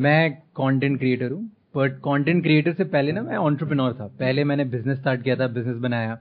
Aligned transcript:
मैं 0.00 0.30
content 0.56 0.98
creator 0.98 1.30
हूँ 1.30 1.50
but 1.76 1.92
content 1.92 2.42
creator 2.42 2.72
से 2.72 2.84
पहले 2.84 3.12
ना 3.12 3.22
मैं 3.22 3.36
ऑन्टरप्रिनोर 3.36 3.92
था। 3.92 4.06
पहले 4.06 4.44
मैंने 4.44 4.64
बिज़नेस 4.64 4.98
स्टार्ट 4.98 5.22
किया 5.22 5.36
था 5.36 5.46
बिज़नेस 5.46 5.76
बनाया। 5.76 6.18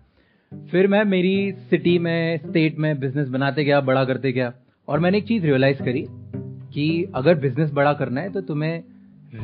फिर 0.71 0.87
मैं 0.87 1.03
मेरी 1.05 1.51
सिटी 1.51 1.99
में 1.99 2.37
स्टेट 2.37 2.77
में 2.77 2.99
बिज़नेस 2.99 3.27
बनाते 3.27 3.63
गया, 3.63 3.81
बड़ा 3.81 4.05
करते 4.05 4.31
गया। 4.31 4.53
और 4.87 4.99
मैंने 4.99 5.17
एक 5.17 5.27
चीज़ 5.27 5.43
रियलाइज़ 5.43 5.83
करी 5.83 6.05
कि 6.73 7.11
अगर 7.15 7.35
बिज़नेस 7.35 7.71
बड़ा 7.71 7.93
करना 7.93 8.21
है 8.21 8.29
तो 8.29 8.41
तुम्हें 8.41 8.83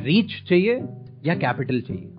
रीच 0.04 0.44
चाहिए 0.50 0.84
या 1.26 1.36
कैपिटल 1.36 1.82
चाहिए। 1.82 2.10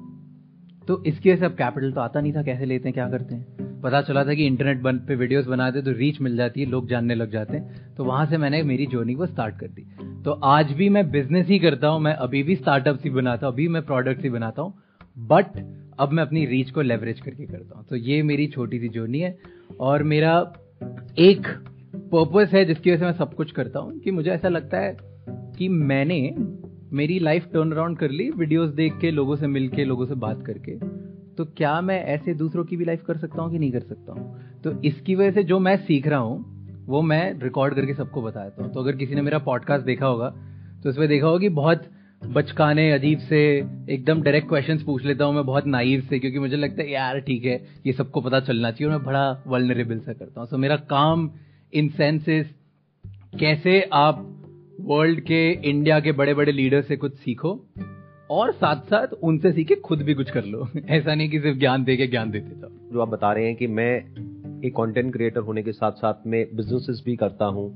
तो 0.89 1.05
इसकी 1.05 1.31
वजह 1.31 1.39
से 1.39 1.47
अब 1.47 1.53
कैपिटल 1.53 1.93
तो 1.93 2.01
आता 2.01 2.21
नहीं 2.21 2.33
था, 2.33 2.43
कैसे 2.43 2.65
लेते 2.65 2.89
हैं, 2.89 2.95
क्या 2.95 3.11
करते 3.11 3.35
हैं? 3.35 3.81
पता 3.81 4.03
चला 4.03 4.25
था 4.25 4.35
कि 4.35 4.47
इंटरनेट 4.47 5.07
पे 5.09 5.15
वीडियोस 5.15 5.47
बनाते 5.47 5.83
तो 5.83 5.93
रीच 5.93 6.21
मिल 6.21 6.37
जाती 6.37 6.61
है, 6.61 6.67
लोग 6.67 6.89
जानने 6.89 7.15
लग 7.15 7.31
जाते 7.31 7.57
हैं। 7.57 7.95
तो 7.95 8.05
वहाँ 8.05 8.27
से 8.27 8.39
मैंने 8.39 8.63
मेरी 8.63 8.87
जर्नी 8.87 9.15
को 9.15 9.27
स्टार्ट 9.27 9.59
कर 9.59 9.67
दी। 9.67 9.87
तो 10.27 10.33
आज 10.33 10.73
भी 10.73 10.89
मैं 10.89 11.11
बिज़नेस 11.11 11.47
ही 11.47 11.59
करता 11.59 11.89
हूँ, 11.89 12.01
मैं 12.01 12.13
अभी 12.13 12.43
भी 12.43 12.57
स्टार्टअप 12.57 12.99
ही 13.05 13.11
बनाता 13.11 13.47
हूँ, 13.47 13.55
अभी 13.55 13.69
मैं 13.69 13.83
प्रोडक्ट 13.83 14.23
ही 14.23 14.31
बनाता 14.31 14.63
हूँ 14.63 14.73
बट 15.19 15.59
अब 15.99 16.13
मैं 16.13 16.23
अपनी 16.23 16.47
रीच 16.47 16.71
को 16.71 16.83
लेवरेज 16.83 17.21
करके 17.21 17.45
करता 17.47 17.79
हूँ। 17.79 17.87
तो 17.87 17.97
ये 17.97 18.23
मेरी 18.23 18.47
छोटी 18.47 18.79
सी 18.79 18.89
जर्नी 18.89 19.21
है 19.21 19.39
और 19.81 20.03
मेरा 20.03 20.53
एक 21.19 21.47
पर्पस 22.13 22.55
है 22.55 22.65
जिसकी 22.65 22.91
वजह 22.91 22.99
से 22.99 23.05
मैं 23.05 23.13
सब 23.13 23.35
कुछ 23.35 23.53
करता 23.53 23.81
हूँ 23.81 23.99
कि 23.99 24.11
मुझे 24.11 24.31
ऐसा 24.31 24.49
लगता 24.49 24.79
है 24.79 24.97
कि 25.59 25.69
मैंने 25.69 26.35
मेरी 26.93 27.19
लाइफ 27.19 27.47
टर्न 27.53 27.73
अराउंड 27.73 27.99
कर 27.99 28.11
ली 28.11 28.31
वीडियोस 28.31 28.71
देख 28.71 28.99
के, 29.01 29.11
लोगों 29.11 29.37
से 29.37 29.47
मिल 29.47 29.69
के 29.69 29.85
लोगों 29.85 30.07
से 30.07 30.15
बात 30.15 30.43
करके। 30.47 30.77
तो 31.35 31.45
क्या 31.45 31.81
मैं 31.81 32.05
ऐसे 32.05 32.35
दूसरों 32.35 32.65
की 32.65 32.77
भी 32.77 32.85
लाइफ 32.85 33.05
कर 33.07 33.17
सकता 33.17 33.43
हूँ 33.43 33.53
कि 33.53 33.59
नहीं 33.59 33.73
कर 33.73 33.81
सकता 33.81 34.13
हूँ? 34.13 34.37
तो 34.65 34.83
इसकी 34.83 35.15
वजह 35.15 35.31
से 35.31 35.43
जो 35.43 35.59
मैं 35.59 35.77
सीख 35.77 36.07
रहा 36.07 36.19
हूँ 36.19 36.56
वो 36.87 37.03
मैं 37.03 37.41
रिकॉर्ड 37.41 37.75
करके 37.75 37.95
सबको 37.95 38.23
बताता 38.23 38.65
हूँ। 38.65 38.73
तो 38.73 38.81
अगर 38.81 38.97
किसी 38.97 39.15
ने 39.15 39.23
मेरा 39.23 39.39
पॉडकास्ट 39.39 39.87
देखा 39.87 40.07
होगा 40.07 40.29
तो 40.83 40.91
उसमें 40.91 41.09
देखा 41.09 41.27
होगा 41.27 41.39
कि 41.39 41.49
बहुत 41.49 41.85
बचकाने, 42.27 42.93
अजीब 42.93 43.19
से, 43.19 43.57
एकदम 43.91 44.23
डायरेक्ट 44.23 44.49
क्वेश्चंस 44.49 44.83
पूछ 44.83 45.05
लेता 45.05 45.25
हूँ 45.25 45.35
मैं 45.35 45.45
बहुत 45.47 45.67
नाइव 45.67 46.01
से, 46.01 46.19
क्योंकि 46.19 46.39
मुझे 46.39 46.57
लगता 46.57 46.83
है, 46.83 46.91
यार, 46.91 47.21
ठीक 47.21 47.45
है, 47.45 47.67
ये 47.87 47.93
सबको 47.93 48.21
पता 48.21 48.41
चलना 48.41 48.71
चाहिए 48.71 48.93
और 48.93 48.99
मैं 48.99 49.07
बड़ा 49.07 49.43
वल्नरेबल 49.47 49.99
सा 49.99 50.13
करता 50.13 50.41
हूँ। 50.41 50.49
सो 50.49 50.59
मेरा 50.59 50.77
काम 50.77 51.31
इन 51.75 51.89
सेंसेस 51.89 52.55
कैसे 53.41 53.91
आप 53.93 54.43
वर्ल्ड 54.81 55.21
के 55.21 55.51
इंडिया 55.71 56.01
के 56.01 56.13
बड़े 56.13 56.35
बड़े 56.35 56.53
लीडर 56.53 56.83
से 56.83 56.97
कुछ 56.97 57.15
सीखो, 57.15 57.67
और 58.31 58.53
साथ 58.53 58.77
साथ 58.77 59.07
उनसे 59.07 59.53
सीखे 59.53 59.75
खुद 59.75 60.03
भी 60.03 60.15
कुछ 60.15 60.31
कर 60.31 60.45
लो। 60.45 60.69
ऐसा 60.89 61.15
नहीं 61.15 61.29
कि 61.31 61.41
सिर्फ़ 61.41 61.59
ज्ञान 61.59 61.85
दे 61.85 61.97
के 61.97 62.07
ज्ञान 62.07 62.31
देते 62.31 62.51
जो 62.93 63.01
आप 63.01 63.09
बता 63.09 63.33
रहे 63.33 63.47
हैं 63.47 63.57
कि 63.57 63.67
मैं 63.67 64.05
एक 64.67 64.77
कंटेंट 64.77 65.13
क्रिएटर 65.13 65.41
होने 65.41 65.63
के 65.63 65.73
साथ 65.73 65.93
साथ 65.97 66.27
में 66.27 66.45
बिजनेसेस 66.57 67.03
भी 67.07 67.17
करता 67.17 67.45
हूँ। 67.57 67.69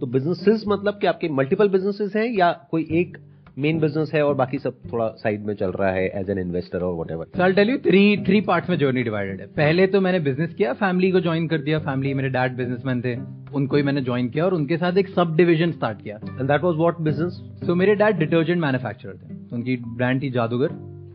तो 0.00 0.06
बिजनेसेस 0.08 0.64
मतलब 0.68 0.98
कि 1.00 1.06
आपके 1.06 1.28
मल्टीपल 1.34 1.68
बिजनेसेस 1.68 2.16
हैं 2.16 2.28
या 2.32 2.52
कोई 2.70 2.86
एक 2.92 3.18
मेन 3.58 3.78
बिज़नेस 3.80 4.10
है 4.14 4.22
और 4.22 4.34
बाकी 4.34 4.58
सब 4.58 4.74
थोड़ा 4.92 5.06
साइड 5.18 5.44
में 5.46 5.54
चल 5.54 5.70
रहा 5.72 5.90
है 5.90 6.06
एज 6.20 6.30
एन 6.30 6.38
इन्वेस्टर 6.38 6.78
और 6.78 6.94
whatever 7.10 7.42
I 7.42 7.52
tell 7.52 7.70
you 7.70 7.76
three 7.78 8.00
three 8.24 8.40
parts 8.40 8.70
में 8.70 8.76
जर्नी 8.78 9.02
डिवाइडेड 9.02 9.40
है। 9.40 9.46
पहले 9.56 9.86
तो 9.86 10.00
मैंने 10.00 10.20
बिज़नेस 10.20 10.52
किया 10.54 10.72
फैमिली 10.72 11.10
को 11.10 11.20
ज्वाइन 11.20 11.46
कर 11.48 11.58
दिया। 11.58 11.78
फैमिली 11.78 12.12
मेरे 12.14 12.28
डैड 12.28 12.56
बिजनेसमैन 12.56 13.00
थे 13.02 13.14
उनको 13.54 13.76
ही 13.76 13.82
मैंने 13.82 14.02
ज्वाइन 14.02 14.28
किया 14.28 14.44
और 14.44 14.54
उनके 14.54 14.76
साथ 14.76 14.98
एक 14.98 15.08
सब 15.08 15.34
डिविजन 15.36 15.72
स्टार्ट 15.72 16.02
किया। 16.02 16.16
And 16.16 16.42
that 16.42 16.62
was 16.62 16.76
what 16.76 17.00
business 17.00 17.40
so 17.66 17.74
मेरे 17.74 17.94
डैड 17.94 18.18
डिटर्जेंट 18.18 18.60
मैन्युफैक्चरर 18.60 19.14
थे। 19.14 19.34
तो 19.34 19.56
उनकी 19.56 19.76
ब्रांड 19.76 20.22
थी 20.22 20.30
जादूगर। 20.30 20.68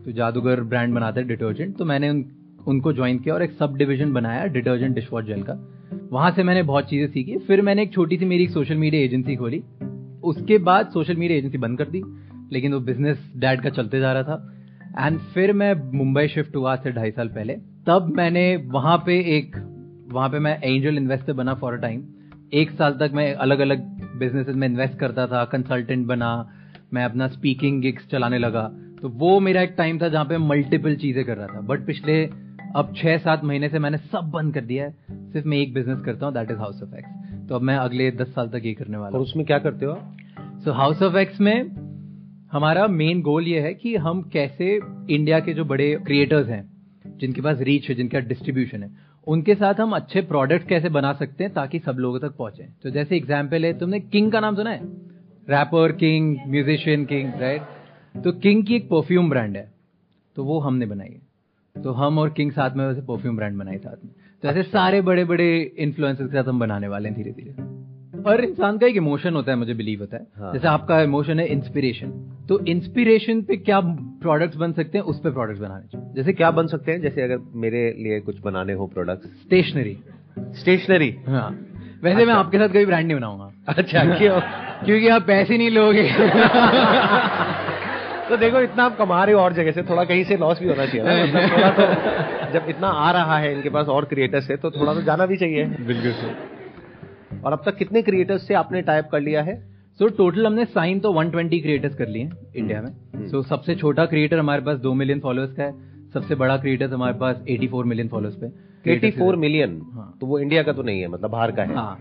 तो 0.04 0.12
जादूगर 0.12 0.60
ब्रांड 0.64 0.94
बनाते 0.94 1.20
हैं 1.20 1.28
डिटर्जेंट 1.28 1.76
तो 1.78 1.84
मैंने 1.84 2.10
उन, 2.10 2.24
उनको 2.66 2.92
ज्वाइन 2.92 3.18
किया 3.18 3.34
और 3.34 3.42
एक 3.42 3.52
सब 3.52 3.76
डिविजन 3.76 4.12
बनाया 4.12 4.46
डिटर्जेंट 4.46 4.94
डिश 4.94 5.08
वॉश 5.12 5.24
जेल 5.24 5.42
का। 5.42 5.54
वहाँ 6.12 6.30
से 6.30 6.42
मैंने 6.42 6.62
बहुत 6.62 6.88
चीज़ें 6.88 7.06
सीखी। 7.06 7.36
फिर 7.38 7.62
मैंने 7.62 7.82
एक 7.82 7.92
छोटी 7.92 8.16
सी 8.16 8.24
मेरी 8.24 8.42
एक 8.42 8.50
सोशल 8.50 8.74
मीडिया 8.74 9.02
एजेंसी 9.02 9.36
खोली। 9.36 9.62
उसके 10.22 10.58
बाद 10.58 10.90
सोशल 10.90 11.16
मीडिया 11.16 11.38
एजेंसी 11.38 11.58
बंद 11.58 11.78
कर 11.78 11.84
दी, 11.84 12.02
लेकिन 12.52 12.74
वो 12.74 12.80
बिज़नेस 12.80 13.32
डैड 13.36 13.60
का 13.60 13.70
चलते 13.70 14.00
जा 14.00 14.12
रहा 14.12 14.22
था। 14.22 15.06
एंड 15.06 15.18
फिर 15.34 15.52
मैं 15.52 15.74
मुंबई 15.92 16.28
शिफ्ट 16.28 16.56
हुआ 16.56 16.76
से 16.76 16.92
ढाई 16.92 17.10
साल 17.10 17.28
पहले। 17.28 17.54
तब 17.86 18.12
मैंने 18.16 18.56
वहाँ 18.56 18.96
पे 19.06 19.18
एक, 19.36 19.56
वहाँ 20.12 20.28
पे 20.28 20.38
मैं 20.38 20.60
एंजल 20.62 20.96
इन्वेस्टर 20.96 21.32
बना 21.32 21.54
फॉर 21.54 21.72
अ 21.72 21.76
टाइम 21.76 22.02
एक 22.54 22.70
साल 22.70 22.92
तक 22.92 23.10
मैं 23.14 23.32
अलग 23.34 23.60
अलग 23.60 23.84
बिज़नेस 24.18 24.46
में 24.48 24.68
इन्वेस्ट 24.68 24.98
करता 24.98 25.26
था 25.26 25.44
कंसल्टेंट 25.44 26.06
बना, 26.06 26.48
मैं 26.92 27.04
अपना 27.04 27.28
स्पीकिंग 27.28 27.80
गिग्स 27.82 28.06
चलाने 28.10 28.38
लगा। 28.38 28.62
तो 29.02 29.08
वो 29.08 29.38
मेरा 29.40 29.62
एक 29.62 29.74
टाइम 29.78 29.98
था 30.02 30.08
जहाँ 30.08 30.24
पे 30.24 30.38
मल्टीपल 30.38 30.96
चीज़ें 30.96 31.24
कर 31.24 31.36
रहा 31.36 31.46
था। 31.46 31.60
बट 31.60 31.86
पिछले 31.86 32.24
अब 32.76 32.92
छह 32.96 33.16
सात 33.18 33.44
महीने 33.44 33.68
से 33.68 33.78
मैंने 33.78 33.98
सब 33.98 34.30
बंद 34.30 34.54
कर 34.54 34.60
दिया 34.60 34.84
है। 34.84 34.90
सिर्फ़ 35.32 35.46
मैं 35.48 35.58
एक 35.58 35.72
बिज़नेस 35.74 36.00
करता 36.00 36.26
हूँ 36.26 36.34
that 36.34 36.50
is 36.50 36.58
house 36.58 36.82
of 36.82 36.94
x 36.96 37.48
तो 37.48 37.54
अब 37.54 37.62
मैं 37.62 37.76
अगले 37.76 38.10
दस 38.10 38.34
साल 38.34 38.48
तक 38.48 38.62
ये 38.64 38.72
करने 38.74 38.96
वाला 38.96 39.18
और 39.18 39.22
उसमें 39.22 39.44
क्या 39.46 39.58
करते 39.58 39.86
हो 39.86 39.96
सो 40.64 40.72
हाउस 40.72 41.02
ऑफ़ 41.02 41.16
एक्स 41.16 41.40
में 41.40 41.70
हमारा 42.52 42.86
मेन 42.86 43.20
गोल 43.22 43.48
ये 43.48 43.60
है 43.60 43.72
कि 43.74 43.94
हम 43.96 44.22
कैसे 44.22 44.74
इंडिया 45.10 45.40
के 45.40 45.52
जो 45.54 45.64
बड़े 45.64 45.94
क्रिएटर्स 45.96 46.48
हैं 46.48 46.64
जिनके 47.18 47.40
पास 47.40 47.60
रीच 47.60 47.88
है 47.88 47.94
जिनका 47.94 48.20
डिस्ट्रीब्यूशन 48.20 48.82
है 48.82 48.90
उनके 49.26 49.54
साथ 49.54 49.80
हम 49.80 49.92
अच्छे 49.92 50.20
प्रोडक्ट 50.22 50.68
कैसे 50.68 50.88
बना 50.88 51.12
सकते 51.12 51.44
हैं 51.44 51.52
ताकि 51.54 51.78
सब 51.78 51.96
लोगों 51.98 52.18
तक 52.18 52.36
पहुँचे। 52.36 52.68
तो 52.82 52.90
जैसे 52.90 53.16
एग्ज़ाम्पल 53.16 53.64
है 53.64 53.78
तुमने 53.78 54.00
किंग 54.00 54.30
का 54.32 54.40
नाम 54.40 54.56
सुना 54.56 54.70
है? 54.70 54.80
Rapper 55.48 55.92
king 55.92 56.36
musician 56.48 57.04
king 57.04 57.32
right 57.40 58.22
तो 58.24 58.32
किंग 58.32 58.64
की 58.66 58.76
एक 58.76 58.88
परफ्यूम 58.88 59.30
ब्रांड 59.30 59.56
है। 59.56 59.70
तो 60.36 60.44
वो 60.44 60.58
हमने 60.60 60.86
बनाई 60.86 61.08
है। 61.08 61.31
तो 61.76 61.92
हम 61.92 62.18
और 62.18 62.30
किंग 62.30 62.52
साथ 62.52 62.70
में 62.76 62.86
वैसे 62.86 63.00
परफ्यूम 63.00 63.36
ब्रांड 63.36 63.58
बनाई 63.58 63.76
साथ 63.76 64.04
में। 64.04 64.12
तो 64.42 64.48
ऐसे 64.48 64.58
अच्छा। 64.58 64.70
सारे 64.70 65.00
बड़े 65.00 65.24
बड़े 65.24 65.72
इन्फ्लुएंसर्स 65.78 66.30
के 66.30 66.42
साथ 66.42 66.48
हम 66.48 66.60
बनाने 66.60 66.88
वाले 66.88 67.08
हैं 67.08 67.16
धीरे 67.18 67.30
धीरे 67.30 67.50
हर 68.28 68.40
इंसान 68.40 68.78
का 68.78 68.86
एक 68.86 68.96
इमोशन 68.96 69.34
होता 69.34 69.52
है 69.52 69.58
मुझे 69.58 69.74
बिलीव 69.74 70.00
होता 70.00 70.16
है। 70.16 70.26
हाँ। 70.36 70.52
जैसे 70.52 70.68
आपका 70.68 71.00
इमोशन 71.02 71.40
है 71.40 71.46
इंस्पिरेशन 71.46 72.08
तो 72.48 72.64
इंस्पिरेशन 72.66 73.42
पे 73.42 73.56
क्या 73.56 73.80
प्रोडक्ट्स 74.22 74.56
बन 74.56 74.72
सकते 74.72 74.98
हैं 74.98 75.04
उस 75.04 75.20
पर 75.20 75.30
प्रोडक्ट्स 75.30 75.60
बनाने 75.60 75.88
चाहिए। 75.88 76.14
जैसे 76.14 76.32
क्या 76.32 76.50
बन 76.50 76.66
सकते 76.66 76.92
हैं? 76.92 77.00
जैसे 77.00 77.22
अगर 77.22 77.38
मेरे 77.54 77.94
लिए 77.98 78.20
कुछ 78.20 78.40
बनाने 78.40 78.72
हो 78.72 78.86
प्रोडक्ट्स 78.86 79.26
स्टेशनरी 79.26 79.98
स्टेशनरी 80.38 81.16
हाँ। 81.26 81.50
वैसे 82.02 82.16
अच्छा। 82.16 82.26
मैं 82.26 82.34
आपके 82.34 82.58
साथ 82.58 82.68
कोई 82.68 82.86
ब्रांड 82.86 83.06
नहीं 83.06 83.16
बनाऊँगा। 83.16 83.52
अच्छा 83.68 84.18
क्यों? 84.18 84.40
क्योंकि 84.84 85.08
आप 85.08 85.22
पैसे 85.26 85.58
नहीं 85.58 85.70
लोगे। 85.70 86.02
तो 88.28 88.36
देखो 88.36 88.60
इतना 88.60 88.84
आप 88.84 88.96
कमा 88.96 89.24
रहे 89.24 89.34
हो 89.34 89.40
और 89.40 89.52
जगह 89.52 89.70
से 89.70 89.82
थोड़ा 89.82 90.04
कहीं 90.04 90.24
से 90.24 90.36
लॉस 90.36 90.60
भी 90.60 90.68
होना 90.68 90.86
चाहिए 90.86 91.02
ना। 91.02 91.22
मतलब 91.22 91.56
थोड़ा 91.56 91.70
तो 91.70 92.52
जब 92.52 92.66
इतना 92.68 92.88
आ 92.88 93.10
रहा 93.10 93.38
है 93.38 93.52
इनके 93.52 93.70
पास 93.70 93.86
और 93.86 94.04
क्रिएटर्स 94.04 94.50
है 94.50 94.56
तो 94.56 94.70
थोड़ा 94.70 94.94
तो 94.94 95.02
जाना 95.02 95.26
भी 95.26 95.36
चाहिए। 95.36 95.64
बिल्कुल 95.64 96.36
और 97.44 97.52
अब 97.52 97.62
तक 97.66 97.76
कितने 97.76 98.02
क्रिएटर्स 98.02 98.48
से 98.48 98.54
आपने 98.54 98.82
टाइप 98.82 99.08
कर 99.12 99.20
लिया 99.20 99.42
है? 99.42 99.72
सो 99.98 100.08
so, 100.08 100.16
टोटल 100.16 100.46
हमने 100.46 100.64
साइन 100.64 101.00
तो 101.00 101.12
120 101.12 101.62
क्रिएटर्स 101.62 101.94
कर 101.94 102.08
लिए 102.08 102.30
इंडिया 102.56 102.82
में। 102.82 102.90
सो 102.90 103.18
हम्म। 103.18 103.40
so, 103.40 103.48
सबसे 103.48 103.74
छोटा 103.74 104.06
क्रिएटर 104.06 104.38
हमारे 104.38 104.62
पास 104.62 104.78
दो 104.78 104.94
मिलियन 104.94 105.20
फॉलोअर्स 105.20 105.52
का 105.52 105.62
है। 105.62 105.74
सबसे 106.14 106.34
बड़ा 106.34 106.56
क्रिएटर 106.56 106.86
हमारे 106.86 107.14
पास 107.14 107.36
84 107.50 107.84
मिलियन 107.84 108.08
फॉलोअर्स 108.08 108.36
पे। 108.36 108.72
84 108.96 109.36
मिलियन 109.36 109.82
हाँ. 109.94 110.18
तो 110.20 110.26
वो 110.26 110.38
इंडिया 110.38 110.62
का 110.62 110.72
तो 110.72 110.82
नहीं 110.82 111.00
है 111.00 111.08
मतलब 111.08 111.30
बाहर 111.30 111.50
का 111.50 111.62
है। 111.62 111.74
हाँ. 111.74 112.00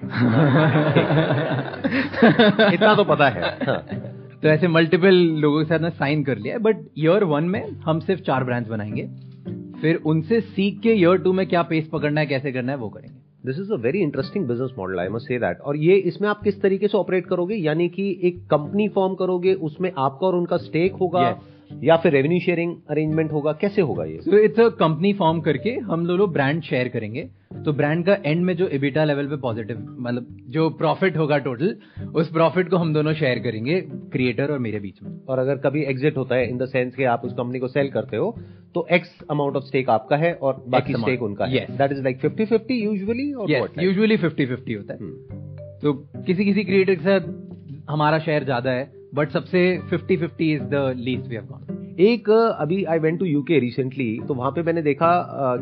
इतना 2.74 2.96
तो 2.96 3.04
पता 3.04 3.30
है। 3.30 3.42
हाँ. 3.42 4.21
तो 4.44 4.48
ऐसे 4.48 4.68
मल्टीपल 4.68 5.16
लोगों 5.16 5.60
के 5.60 5.66
साथ 5.66 5.80
ना 5.80 5.90
साइन 5.90 6.24
कर 6.24 6.38
लिया 6.38 6.54
है 6.54 6.60
बट 6.60 6.78
ईयर 7.00 7.24
वन 7.24 7.44
में 7.44 7.70
हम 7.70 8.00
सिर्फ़ 8.00 8.22
चार 8.22 8.44
ब्रांड्स 8.44 8.70
बनाएँगे। 8.70 9.04
फिर 9.82 9.96
उनसे 9.96 10.42
सीख 10.42 10.80
के 10.80 10.94
ईयर 10.94 11.18
टू 11.18 11.34
में 11.34 11.48
क्या 11.48 11.62
पेस 11.62 11.88
पकड़ना 11.88 12.22
है 12.22 12.28
कैसे 12.28 12.52
करना 12.52 12.72
है 12.72 12.78
वो 12.78 12.90
करेंगे। 12.90 13.20
This 13.46 13.60
is 13.60 13.74
a 13.74 13.76
very 13.76 14.00
interesting 14.00 14.48
business 14.48 14.72
model 14.78 15.00
I 15.00 15.08
must 15.08 15.28
say 15.28 15.38
that 15.38 15.60
और 15.60 15.78
ये 15.78 15.96
इसमें 15.96 16.30
आप 16.30 16.44
किस 16.44 16.62
तरीके 16.62 16.88
से 16.88 16.98
ऑपरेट 16.98 17.26
करोगे? 17.26 17.56
यानी 17.56 17.90
कि 17.90 18.20
एक 18.24 18.46
कंपनी 18.46 18.88
फॉर्म 18.88 19.16
करोगे 19.16 19.54
उसमें 19.54 19.92
आपका 19.98 20.28
और 20.28 20.36
उनका 20.36 20.58
स्टेक 20.58 20.94
होगा। 20.94 21.40
Yes. 21.40 21.48
या 21.84 21.96
फिर 21.98 22.12
रेवेन्यू 22.12 22.40
शेयरिंग 22.40 22.76
अरेंजमेंट 22.90 23.32
होगा? 23.32 23.52
कैसे 23.62 23.82
होगा 23.82 24.06
ये? 24.06 24.18
So 24.22 24.38
it's 24.40 24.60
a 24.60 24.68
company 24.80 25.14
form 25.14 25.40
करके 25.42 25.70
हम 25.86 26.06
लोग 26.06 26.32
ब्रांड 26.34 26.62
शेयर 26.64 26.88
करेंगे। 26.88 27.30
तो 27.66 27.74
ब्रांड 27.74 28.06
का 28.06 28.18
एंड 28.26 28.44
में 28.46 28.56
जो 28.56 28.68
एबिटा 28.70 29.04
लेवल 29.06 29.28
पे 29.28 29.38
पॉजिटिव 29.38 29.78
मतलब 30.00 30.38
जो 30.50 30.70
प्रॉफिट 30.78 31.18
होगा 31.18 31.38
टोटल 31.38 31.76
उस 32.16 32.32
प्रॉफिट 32.32 32.70
को 32.70 32.78
हम 32.78 32.94
दोनों 32.94 33.14
शेयर 33.14 33.40
करेंगे 33.40 33.80
क्रिएटर 34.12 34.52
और 34.52 34.60
मेरे 34.60 34.80
बीच 34.80 35.02
में। 35.04 35.20
और 35.26 35.40
अगर 35.40 35.58
कभी 35.58 35.84
एग्जिट 35.84 36.18
होता 36.18 36.36
है 36.36 36.50
इन 36.50 36.58
द 36.58 36.66
सेंस 36.68 36.96
कि 36.96 37.04
आप 37.06 37.26
उस 37.26 37.34
कंपनी 37.34 37.60
को 37.60 37.68
सेल 37.68 37.90
करते 37.90 38.18
हो 38.18 38.36
तो 38.76 38.86
एक्स 38.92 39.18
अमाउंट 39.32 39.56
ऑफ़ 39.56 39.64
स्टेक 39.64 39.90
आपका 39.90 40.18
है 40.18 40.34
और 40.34 40.64
बाकी 40.68 40.94
स्टेक 40.94 41.24
उनका 41.24 41.46
है। 41.46 41.66
That 41.78 41.92
is 41.92 42.02
like 42.04 42.20
fifty 42.20 42.46
fifty 42.46 42.82
usually 42.84 43.30
usually 43.86 44.18
fifty 44.18 44.46
fifty 44.46 44.74
होता 44.74 44.94
है। 44.94 45.00
Hmm. 45.00 45.82
तो 45.82 45.94
किसी 46.26 46.46
किसी 46.46 46.64
क्रिएटर 46.64 46.96
के 46.96 47.02
साथ 47.02 47.90
हमारा 47.90 48.20
शेयर 48.20 48.44
ज़्यादा 48.44 48.72
है 48.72 48.84
बट 49.14 49.30
सबसे 49.30 49.62
fifty 49.90 50.18
fifty 50.18 50.52
is 50.54 50.64
the 50.66 50.94
least 50.98 51.28
we 51.28 51.36
have 51.36 51.46
gone 51.46 51.96
एक 52.02 52.30
अभी 52.30 52.84
I 52.84 53.00
went 53.00 53.20
to 53.20 53.26
UK 53.26 53.60
recently 53.60 54.18
तो 54.28 54.34
वहाँ 54.34 54.52
पे 54.52 54.64
मैंने 54.64 54.82
देखा 54.82 55.12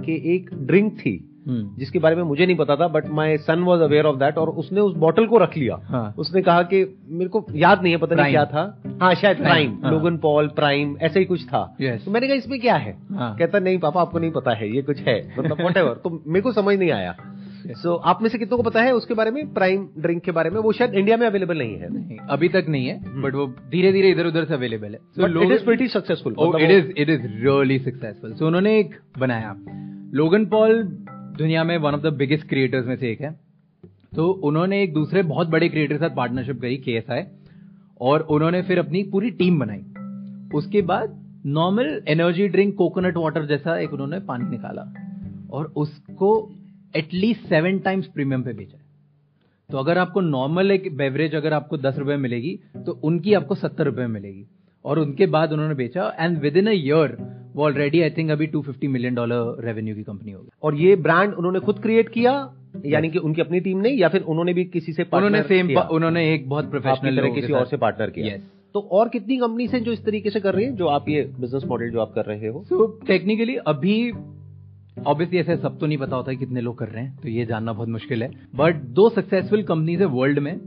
कि 0.06 0.22
एक 0.36 0.50
ड्रिंक 0.54 0.94
थी 1.00 1.20
हम्म। 1.48 1.76
जिसके 1.78 2.00
बारे 2.00 2.16
में 2.16 2.24
मुझे 2.24 2.46
नहीं 2.46 2.56
पता 2.58 2.76
था 2.76 2.88
but 2.88 3.08
my 3.10 3.38
son 3.40 3.60
was 3.60 3.82
aware 3.82 4.06
of 4.06 4.18
that 4.18 4.38
और 4.38 4.50
उसने 4.58 4.82
उस 4.82 4.96
बॉटल 4.96 5.26
को 5.28 5.38
रख 5.38 5.56
लिया 5.58 5.76
हाँ. 5.86 6.14
उसने 6.18 6.42
कहा 6.42 6.64
कि 6.64 6.84
मेरे 7.10 7.30
को 7.30 7.46
याद 7.56 7.82
नहीं 7.84 7.94
है 7.94 8.00
पता 8.00 8.16
नहीं 8.16 8.32
क्या 8.32 8.46
था 8.46 8.64
हाँ 9.02 9.14
शायद 9.16 9.38
प्राइम 9.38 9.78
हाँ. 9.84 9.92
लोगन 9.92 10.18
पॉल 10.18 10.48
प्राइम 10.56 10.96
ऐसा 11.02 11.20
ही 11.20 11.26
कुछ 11.26 11.46
था 11.46 11.64
yes. 11.78 12.06
तो 12.06 12.12
मैंने 12.12 12.28
कहा 12.28 12.36
इसमें 12.36 12.60
क्या 12.60 12.76
है 12.78 12.98
हाँ. 13.12 13.36
कहता 13.38 13.60
नहीं 13.60 13.78
पापा 13.80 14.02
आपको 14.02 14.20
नहीं 14.20 14.32
पता 14.32 14.54
है 14.54 14.74
ये 14.76 14.82
कुछ 14.82 15.02
है 15.02 15.18
मतलब 15.38 15.66
वट 15.66 15.78
तो 16.04 16.22
मेरे 16.28 16.42
को 16.42 16.52
समझ 16.52 16.78
नहीं 16.78 16.92
आया 16.92 17.16
सो 17.68 17.96
so, 17.96 18.02
आप 18.06 18.22
में 18.22 18.30
से 18.30 18.38
कितनों 18.38 18.58
को 18.58 18.64
पता 18.64 18.82
है 18.82 18.92
उसके 18.92 19.14
बारे 19.14 19.32
में? 19.32 19.54
प्राइम 19.54 19.88
ड्रिंक 19.98 20.24
के 20.24 20.32
बारे 20.32 20.50
में? 20.50 20.60
वो 20.60 20.72
शायद 20.72 20.94
इंडिया 20.94 21.18
में 21.18 21.28
अवेलेबल 21.28 21.58
नहीं 21.58 21.78
है। 21.78 21.94
नहीं, 21.94 22.18
अभी 22.18 22.50
तक 22.50 22.66
नहीं 22.70 22.88
है 22.88 23.22
बट 23.22 23.30
hmm. 23.30 23.40
वो 23.40 23.48
धीरे 23.48 23.92
धीरे 23.92 24.10
इधर 24.10 24.26
उधर 24.26 24.46
से 24.46 24.54
अवेलेबल 24.54 24.88
है 24.88 24.96
so 24.96 25.44
it 25.44 25.52
is 25.52 25.66
pretty 25.66 25.88
successful 25.88 26.36
it 26.62 26.72
is 26.72 26.92
it 26.98 27.10
is 27.10 27.22
really 27.22 27.80
successful 27.80 28.34
so 28.34 28.48
उन्होंने 28.48 28.80
एक 28.80 28.96
बनाया। 29.20 29.56
लोगन 30.14 30.46
पॉल 30.46 30.84
दुनिया 31.12 31.64
में 31.64 31.78
one 31.78 31.94
of 31.94 32.02
the 32.02 32.06
biggest 32.06 32.50
creators 32.50 32.88
में 32.88 32.96
से 32.96 33.12
एक 33.12 33.22
है। 33.22 33.40
तो 34.16 34.30
उन्होंने 34.30 34.84
एक 34.84 34.94
दूसरे 34.94 35.24
बहुत 35.24 35.48
बड़े 35.48 35.70
क्रिएटर 35.70 35.94
के 35.94 36.00
साथ 36.00 36.16
पार्टनरशिप 36.16 36.62
करी 36.62 36.78
के 36.90 37.04
और 38.02 38.22
उन्होंने 38.22 38.62
फिर 38.62 38.80
अपनी 38.80 39.04
पूरी 39.04 39.30
टीम 39.30 39.60
बनाई। 39.60 39.86
उसके 40.54 40.82
बाद 40.82 41.26
normal 41.46 42.02
energy 42.08 42.48
drink 42.48 42.76
coconut 42.76 43.18
water 43.18 43.46
जैसा 43.46 43.80
एक 43.80 43.94
उन्होंने 43.94 44.20
पानी 44.20 44.50
निकाला। 44.50 44.94
और 45.52 45.74
उसको 45.76 46.52
एटलीस्ट 46.94 47.42
सेवन 47.50 47.80
टाइम्स 47.80 48.06
प्रीमियम 48.06 48.44
पे 48.44 48.54
बेचा 48.54 48.78
है। 48.78 48.84
तो 49.70 49.78
अगर 49.78 49.98
आपको 49.98 50.22
नॉर्मल 50.22 50.72
एक 50.72 50.96
बेवरेज 50.98 51.36
अगर 51.36 51.54
आपको 51.54 51.78
दस 51.78 51.98
रुपए 51.98 52.16
मिलेगी 52.18 52.60
तो 52.86 53.00
उनकी 53.04 53.34
आपको 53.34 53.56
सत्तर 53.56 53.86
रुपए 53.86 54.08
मिलेगी। 54.08 54.46
और 54.86 55.00
उनके 55.00 55.26
बाद 55.26 55.52
उन्होंने 55.54 55.76
बेचा 55.76 56.14
and 56.20 56.38
with 56.38 56.58
in 56.58 56.68
a 56.68 56.72
year 56.72 57.18
वो 57.56 57.64
ऑलरेडी 57.66 58.02
आई 58.02 58.10
थिंक 58.10 58.32
अभी 58.32 58.48
250 58.48 58.88
मिलियन 58.88 59.16
डॉलर 59.16 59.64
रेवेन्यू 59.66 59.96
की 59.96 60.04
कंपनी 60.04 60.32
होगी 60.32 60.50
और 60.64 60.76
ये 60.76 60.96
ब्रांड 60.96 61.34
उन्होंने 61.34 61.60
खुद 61.60 61.80
क्रिएट 61.80 62.10
किया 62.10 62.34
यानी 62.86 63.10
कि 63.10 63.20
उनकी 63.20 63.42
अपनी 63.42 63.60
टीम 63.60 63.78
ने 63.78 63.90
या 63.90 64.10
फिर 64.10 64.22
उन्होंने 64.22 64.54
भी 64.54 64.66
किसी 64.66 64.94
से 64.94 65.04
उन्होंने 65.14 65.42
सेम 65.44 65.76
उन्होंने 65.78 66.34
एक 66.34 66.50
बहुत 66.50 66.70
प्रोफेशनल 66.72 67.32
किसी 67.36 67.54
और 67.54 67.66
से 67.66 67.78
पार्टनर 67.78 68.10
किया। 68.10 68.36
Yes. 68.36 68.44
तो 68.74 68.80
और 68.92 69.10
कितनी 69.10 69.38
कंपनी 69.38 69.68
से 69.68 69.80
जो 69.80 69.92
इस 69.92 70.04
तरीके 70.06 70.30
से 70.30 70.40
कर 70.40 70.56
रही 70.56 70.66
है 70.66 70.76
जो 70.76 70.88
आप 70.88 71.10
ये 71.10 71.24
बिज़नेस 71.40 71.64
मॉडल 71.66 71.90
जो 71.90 72.00
आप 72.00 72.12
कर 72.16 72.26
रहे 72.26 72.48
हो? 72.48 72.64
सो 72.64 72.88
टेक्निकली 73.08 73.56
अभी 73.68 74.12
ऑब्वियसली 74.98 75.40
ऐसे 75.40 75.56
सब 75.58 75.78
तो 75.80 75.86
नहीं 75.86 75.98
पता 75.98 76.16
होता 76.16 76.32
है 76.32 76.38
कितने 76.38 76.62
लोग 76.62 76.78
कर 76.78 76.88
रहे 76.88 77.04
हैं 77.04 77.16
तो 77.18 77.30
ये 77.30 77.46
जानना 77.46 77.74
बहुत 77.74 77.90
मुश्किल 77.90 78.24
है। 78.24 78.30
बट 78.56 78.82
दो 78.94 79.10
सक्सेसफुल 79.10 79.64
कंपनीज़ 79.64 80.00
है 80.00 80.06
वर्ल्ड 80.10 80.40
में 80.40 80.60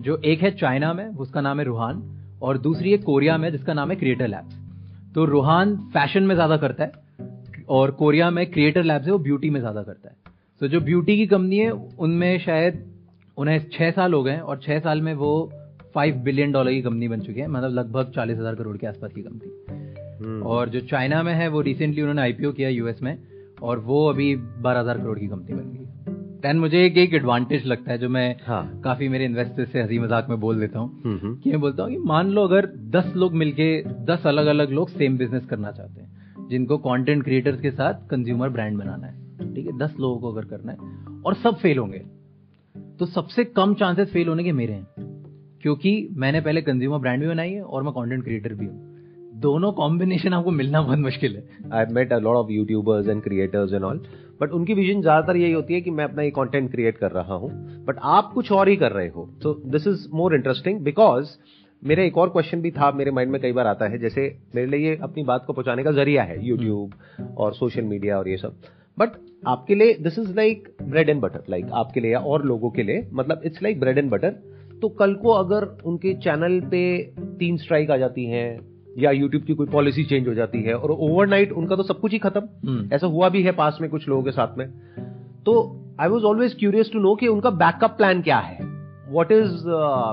जो 0.00 0.16
एक 0.24 0.42
है 0.42 0.50
चाइना 0.56 0.92
में 0.94 1.06
उसका 1.06 1.40
नाम 1.40 1.58
है 1.58 1.64
रूहान 1.64 2.02
और 2.42 2.58
दूसरी 2.58 2.90
है 2.90 2.98
कोरिया 3.00 3.36
में 3.38 3.50
जिसका 3.52 3.74
नाम 3.74 3.90
है 3.90 3.96
क्रिएटर 3.96 4.28
लैब्स 4.28 5.14
तो 5.14 5.24
रूहान 5.24 5.76
फ़ैशन 5.92 6.22
में 6.22 6.34
ज़्यादा 6.34 6.56
करता 6.56 6.84
है 6.84 7.62
और 7.70 7.90
कोरिया 7.92 8.30
में 8.30 8.44
क्रिएटर 8.50 8.82
लैब्स 8.82 9.06
है 9.06 9.12
वो 9.12 9.18
ब्यूटी 9.20 9.50
में 9.50 9.60
ज़्यादा 9.60 9.82
करता 9.82 10.08
है। 10.08 10.16
तो 10.60 10.68
जो 10.68 10.80
ब्यूटी 10.80 11.16
की 11.16 11.26
कंपनी 11.26 11.58
है 11.58 11.70
उनमें 11.70 12.38
शायद 12.38 12.84
उन्हें 13.36 13.58
छह 13.72 13.90
साल 13.90 14.12
हो 14.12 14.22
गए 14.22 14.38
और 14.38 14.60
छह 14.60 14.78
साल 14.80 15.00
में 15.02 15.12
वो 15.14 15.30
फाइव 15.94 16.16
बिलियन 16.22 16.52
डॉलर 16.52 16.72
की 16.72 16.82
कंपनी 16.82 17.08
बन 17.08 17.20
चुकी 17.20 17.40
है 17.40 17.46
मतलब 17.48 17.72
लगभग 17.72 18.12
चालीस 18.14 18.38
हज़ार 18.38 18.54
करोड़ 18.54 18.76
के 18.76 18.86
आसपास 18.86 19.12
की 19.12 19.22
कंपनी 19.22 20.24
हम्म। 20.24 20.42
और 20.44 20.68
जो 20.68 20.80
चाइना 20.86 21.22
में 21.22 21.32
है 21.34 21.48
वो 21.48 21.60
रिसेंटली 21.60 22.02
उन्होंने 22.02 22.22
आईपीओ 22.22 22.52
किया 22.52 22.68
यूएस 22.68 23.02
में 23.02 23.16
और 23.62 23.78
वो 23.80 24.08
अभी 24.08 24.34
बारह 24.36 24.80
हज़ार 24.80 24.98
करोड़ 24.98 25.18
की 25.18 25.26
कंपनी 25.26 25.54
बन 25.54 25.72
गई 25.72 26.16
देन 26.42 26.58
मुझे 26.58 26.84
एक 26.86 26.96
एक 26.96 27.14
एडवांटेज 27.14 27.66
लगता 27.66 27.90
है 27.92 27.98
जो 27.98 28.08
मैं 28.08 28.36
हाँ. 28.46 28.80
काफ़ी 28.80 29.08
मेरे 29.08 29.24
इन्वेस्टर 29.24 29.64
से 29.64 29.80
हँसी 29.80 29.98
मज़ाक 29.98 30.28
में 30.28 30.38
बोल 30.40 30.60
देता 30.60 30.78
हूँ 30.78 31.02
हम्म, 31.04 31.18
हम्म। 31.18 31.34
कि 31.36 31.50
मैं 31.50 31.60
बोलता 31.60 31.82
हूँ 31.82 31.90
कि 31.90 31.98
मान 32.06 32.28
लो 32.28 32.42
अगर 32.42 32.66
दस 32.90 33.12
लोग 33.16 33.34
मिलके 33.34 33.82
दस 34.06 34.26
अलग 34.26 34.46
अलग 34.46 34.70
लोग 34.70 34.88
सेम 34.88 35.16
बिज़नेस 35.18 35.46
करना 35.46 35.72
चाहते 35.72 36.00
हैं 36.00 36.46
जिनको 36.48 36.78
कंटेंट 36.78 37.24
क्रिएटर्स 37.24 37.60
के 37.60 37.70
साथ 37.70 38.06
कंज्यूमर 38.10 38.48
ब्रांड 38.48 38.78
बनाना 38.78 39.06
है 39.06 39.54
ठीक 39.54 39.66
है 39.66 39.76
दस 39.78 39.96
लोगों 40.00 40.20
को 40.20 40.32
अगर 40.32 40.44
करना 40.46 40.72
है 40.72 41.22
और 41.22 41.34
सब 41.34 41.56
फेल 41.56 41.78
होंगे 41.78 42.04
तो 42.98 43.06
सबसे 43.06 43.44
कम 43.44 43.74
चांसेस 43.74 44.12
फेल 44.12 44.28
होने 44.28 44.44
के 44.44 44.52
मेरे 44.52 44.72
हैं 44.72 45.06
क्योंकि 45.62 45.92
मैंने 46.16 46.40
पहले 46.40 46.62
कंज्यूमर 46.62 46.98
ब्रांड 46.98 47.20
भी 47.20 47.28
बनाई 47.28 47.50
है 47.50 47.62
और 47.62 47.82
मैं 47.82 47.92
कंटेंट 47.92 48.24
क्रिएटर 48.24 48.54
भी 48.54 48.66
हूँ 48.66 48.97
दोनों 49.40 49.72
कॉम्बिनेशन 49.72 50.32
आपको 50.32 50.50
मिलना 50.50 50.80
बहुत 50.82 50.98
मुश्किल 50.98 51.36
है। 51.36 51.70
I 51.72 51.92
met 51.92 52.12
a 52.12 52.18
lot 52.18 52.36
of 52.36 52.50
youtubers 52.52 53.08
and 53.08 53.22
creators 53.22 53.72
and 53.72 53.84
all 53.84 54.00
but 54.40 54.50
उनकी 54.50 54.74
विजन 54.74 55.00
ज़्यादातर 55.02 55.36
यही 55.36 55.52
होती 55.52 55.74
है 55.74 55.80
कि 55.80 55.90
मैं 55.90 56.04
अपना 56.04 56.22
ये 56.22 56.30
कंटेंट 56.30 56.70
क्रिएट 56.70 56.98
कर 56.98 57.10
रहा 57.10 57.34
हूँ 57.34 57.50
बट 57.84 57.98
आप 58.08 58.30
कुछ 58.34 58.52
और 58.52 58.68
ही 58.68 58.76
कर 58.76 58.92
रहे 58.92 59.08
हो। 59.08 59.28
So 59.42 59.52
this 59.66 59.86
is 59.86 60.06
more 60.14 60.34
interesting 60.34 60.80
because 60.80 61.36
मेरा 61.82 62.02
एक 62.02 62.16
और 62.18 62.28
क्वेश्चन 62.28 62.60
भी 62.60 62.70
था 62.70 62.90
मेरे 62.92 63.10
माइंड 63.10 63.30
में 63.32 63.40
कई 63.40 63.52
बार 63.52 63.66
आता 63.66 63.88
है 63.88 63.98
जैसे 63.98 64.22
मेरे 64.54 64.66
लिए 64.66 64.88
ये 64.88 64.98
अपनी 65.02 65.22
बात 65.24 65.44
को 65.46 65.52
पहुँचाने 65.52 65.82
का 65.84 65.92
ज़रिया 65.92 66.22
है 66.22 66.44
यूट्यूब 66.46 66.94
और 67.38 67.54
सोशल 67.54 67.82
मीडिया 67.84 68.18
और 68.18 68.28
ये 68.28 68.36
सब। 68.36 68.56
बट 68.98 69.10
आपके 69.46 69.74
लिए 69.74 69.94
this 69.94 70.18
is 70.18 70.34
like 70.36 70.68
bread 70.82 71.08
and 71.08 71.20
butter 71.20 71.42
like 71.50 71.66
आपके 71.72 72.00
लिए 72.00 72.12
या 72.12 72.20
और 72.20 72.44
लोगों 72.44 72.70
के 72.70 72.82
लिए 72.82 73.06
मतलब 73.12 73.42
it's 73.44 73.62
like 73.62 73.80
bread 73.80 73.98
and 73.98 74.10
butter 74.10 74.30
तो 74.82 74.88
कल 74.98 75.14
को 75.14 75.30
अगर 75.34 75.66
उनके 75.84 76.14
चैनल 76.14 76.60
पे 76.70 76.80
तीन 77.38 77.56
स्ट्राइक 77.56 77.90
आ 77.90 77.96
जाती 77.96 78.26
हैं 78.26 78.77
या 78.98 79.10
यूट्यूब 79.10 79.42
की 79.42 79.54
कोई 79.54 79.66
पॉलिसी 79.66 80.04
चेंज 80.04 80.28
हो 80.28 80.34
जाती 80.34 80.62
है 80.62 80.74
और 80.74 80.90
ओवरनाइट 80.90 81.52
उनका 81.52 81.76
तो 81.76 81.82
सब 81.82 82.00
कुछ 82.00 82.12
ही 82.12 82.18
खत्म। 82.18 82.68
हम्म। 82.68 82.94
ऐसा 82.94 83.06
हुआ 83.06 83.28
भी 83.28 83.42
है 83.42 83.52
पास 83.52 83.78
में 83.80 83.90
कुछ 83.90 84.08
लोगों 84.08 84.22
के 84.22 84.30
साथ 84.30 84.58
में। 84.58 84.66
तो 85.46 85.54
I 86.00 86.08
was 86.08 86.24
always 86.24 86.54
curious 86.54 86.90
to 86.92 86.98
know 86.98 87.14
कि 87.14 87.28
उनका 87.28 87.50
बैकअप 87.50 87.90
प्लान 87.90 88.22
क्या 88.22 88.38
है। 88.38 88.64
वॉट 89.08 89.32
इज़ 89.32 89.62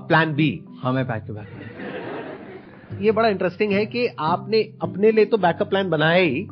प्लान 0.08 0.34
बी 0.34 0.50
हमें 0.82 1.06
बैक 1.08 1.24
टू 1.28 1.34
बैक 1.34 3.02
ये 3.02 3.12
बड़ा 3.12 3.30
इंटरेस्टिंग 3.30 3.72
है 3.72 3.86
कि 3.86 4.08
आपने 4.20 4.62
अपने 4.82 5.12
लिए 5.12 5.26
तो 5.26 5.38
बैकअप 5.38 5.70
प्लान 5.70 5.90
बनाया 5.90 6.22
ही 6.22 6.48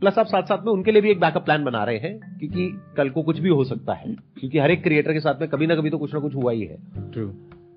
प्लस 0.00 0.18
आप 0.18 0.26
साथ 0.26 0.42
साथ 0.42 0.58
में 0.58 0.72
उनके 0.72 0.92
लिए 0.92 1.02
भी 1.02 1.10
एक 1.10 1.20
बैकअप 1.20 1.44
प्लान 1.44 1.64
बना 1.64 1.84
रहे 1.84 1.98
हैं 1.98 2.38
क्योंकि 2.38 2.80
कल 2.96 3.08
को 3.10 3.22
कुछ 3.22 3.38
भी 3.38 3.48
हो 3.48 3.64
सकता 3.64 3.92
है। 3.92 4.14
क्योंकि 4.40 4.58
हर 4.58 4.70
एक 4.70 4.82
क्रिएटर 4.82 5.12
के 5.12 5.20
साथ 5.20 5.40
में 5.40 5.48
कभी 5.50 5.66
ना 5.66 5.74
कभी 5.74 5.90
तो 5.90 5.98
कुछ 5.98 6.14
ना 6.14 6.20
कुछ 6.20 6.34
हुआ 6.34 6.52
ही 6.52 6.60
है। 6.60 6.76
ट्रू 7.12 7.26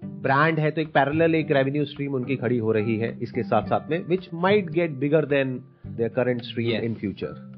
ब्रांड 0.06 0.60
है 0.60 0.72
तो 0.72 0.82
एक 0.82 0.88
पैरेलल 0.88 1.36
एक 1.36 1.52
रेवेन्यू 1.52 1.86
स्ट्रीम 1.86 2.14
उनकी 2.14 2.36
खड़ी 2.36 2.58
हो 2.58 2.72
रही 2.72 2.98
है। 2.98 3.20
इसके 3.22 3.44
साथ 3.44 3.62
साथ 3.62 3.90
में 3.90 4.06
which 4.06 4.30
might 4.34 4.70
get 4.70 4.92
bigger 4.92 5.26
than 5.26 5.64
their 5.88 6.10
current 6.10 6.42
stream 6.42 6.70
in 6.70 6.94
future 6.94 7.52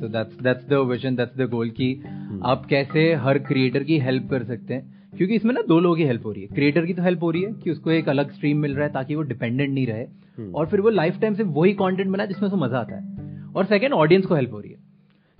so 0.00 0.08
that's 0.08 0.40
that's 0.42 0.68
the 0.68 0.72
vision 0.72 1.16
that's 1.16 1.36
the 1.36 1.42
goal 1.42 1.70
कि 1.70 1.94
hmm. 1.94 2.40
आप 2.44 2.66
कैसे 2.66 3.14
हर 3.14 3.38
क्रिएटर 3.38 3.82
की 3.82 3.98
हेल्प 3.98 4.30
कर 4.30 4.44
सकते 4.44 4.74
हैं। 4.74 5.10
क्योंकि 5.16 5.34
इसमें 5.34 5.54
ना 5.54 5.62
दो 5.62 5.80
लोगों 5.80 5.96
की 5.96 6.04
हेल्प 6.04 6.26
हो 6.26 6.32
रही 6.32 6.42
है। 6.42 6.48
क्रिएटर 6.48 6.86
की 6.86 6.94
तो 6.94 7.02
हेल्प 7.02 7.22
हो 7.22 7.30
रही 7.30 7.42
है 7.42 7.52
कि 7.52 7.70
उसको 7.70 7.90
एक 7.90 8.08
अलग 8.08 8.32
स्ट्रीम 8.32 8.58
मिल 8.58 8.74
रहा 8.74 8.86
है 8.86 8.92
ताकि 8.92 9.14
वो 9.14 9.22
डिपेंडेंट 9.22 9.74
नहीं 9.74 9.86
रहे। 9.86 10.06
hmm. 10.06 10.54
और 10.54 10.66
फिर 10.66 10.80
वो 10.80 10.90
लाइफ 10.90 11.20
टाइम 11.20 11.34
से 11.34 11.42
वही 11.42 11.72
कंटेंट 11.72 12.10
बनाए 12.10 12.26
जिसमें 12.26 12.44
उसको 12.44 12.56
मज़ा 12.56 12.78
आता 12.78 12.96
है। 12.96 13.20
और 13.56 13.64
सेकेंड 13.64 13.92
ऑडियंस 13.92 14.26
को 14.26 14.34
हेल्प 14.34 14.52
हो 14.52 14.60
रही 14.60 14.70
है। 14.70 14.90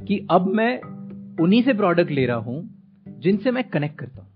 कि 0.07 0.27
अब 0.31 0.47
मैं 0.47 0.81
उन्हीं 1.43 1.63
से 1.63 1.75
प्रोडक्ट 1.75 2.11
ले 2.11 2.27
रहा 2.27 2.37
हूँ 2.37 2.71
जिनसे 3.19 3.51
मैं 3.51 3.65
कनेक्ट 3.65 3.99
करता 3.99 4.23
हूँ। 4.23 4.30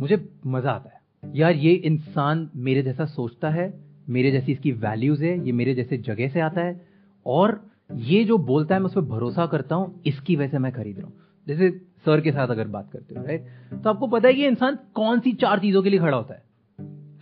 मुझे 0.00 0.28
मज़ा 0.46 0.70
आता 0.70 0.90
है। 0.90 1.00
यार, 1.36 1.52
ये 1.52 1.72
इंसान 1.72 2.50
मेरे 2.56 2.82
जैसा 2.82 3.04
सोचता 3.04 3.50
है, 3.50 3.80
मेरे 4.08 4.30
जैसी 4.30 4.52
इसकी 4.52 4.72
वैल्यूज़ 4.72 5.24
है, 5.24 5.46
ये 5.46 5.52
मेरे 5.52 5.74
जैसे 5.74 5.96
जगह 5.98 6.28
से 6.28 6.40
आता 6.40 6.60
है, 6.60 6.86
और 7.26 7.70
ये 7.94 8.24
जो 8.24 8.38
बोलता 8.38 8.74
है, 8.74 8.80
मैं 8.80 8.86
उस 8.86 8.94
पर 8.94 9.00
भरोसा 9.00 9.46
करता 9.46 9.74
हूँ, 9.74 10.02
इसकी 10.06 10.36
वजह 10.36 10.48
से 10.48 10.58
मैं 10.58 10.72
खरीद 10.72 10.98
रहा 10.98 11.06
हूँ। 11.06 11.14
जैसे 11.48 11.70
सर 11.96 12.20
के 12.20 12.32
साथ 12.32 12.48
अगर 12.48 12.68
बात 12.68 12.90
करते 12.92 13.14
हो 13.14 13.26
राइट 13.26 13.46
तो 13.84 13.90
आपको 13.90 14.06
पता 14.06 14.28
है 14.28 14.34
कि 14.34 14.46
इंसान 14.46 14.78
कौन 14.94 15.20
सी 15.20 15.32
चार 15.32 15.58
चीज़ों 15.58 15.82
के 15.82 15.90
लिए 15.90 16.00
खड़ा 16.00 16.16
होता 16.16 16.34
है। 16.34 16.42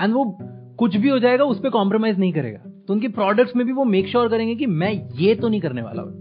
एंड 0.02 0.14
वो 0.14 0.38
कुछ 0.78 0.96
भी 0.96 1.08
हो 1.08 1.18
जाएगा, 1.18 1.44
उस 1.44 1.60
पर 1.60 1.70
कॉम्प्रोमाइज 1.70 2.18
नहीं 2.18 2.32
करेगा। 2.32 2.58
तो 2.58 2.94
उनके 2.94 3.08
प्रोडक्ट्स 3.08 3.56
में 3.56 3.66
भी 3.66 3.72
वो 3.72 3.84
मेक 3.84 4.08
श्योर 4.08 4.24
sure 4.24 4.36
करेंगे 4.36 4.54
कि 4.54 4.66
मैं 4.66 5.08
ये 5.14 5.34
तो 5.34 5.48
नहीं 5.48 5.60
करने 5.60 5.82
वाला 5.82 6.02
हूँ। 6.02 6.12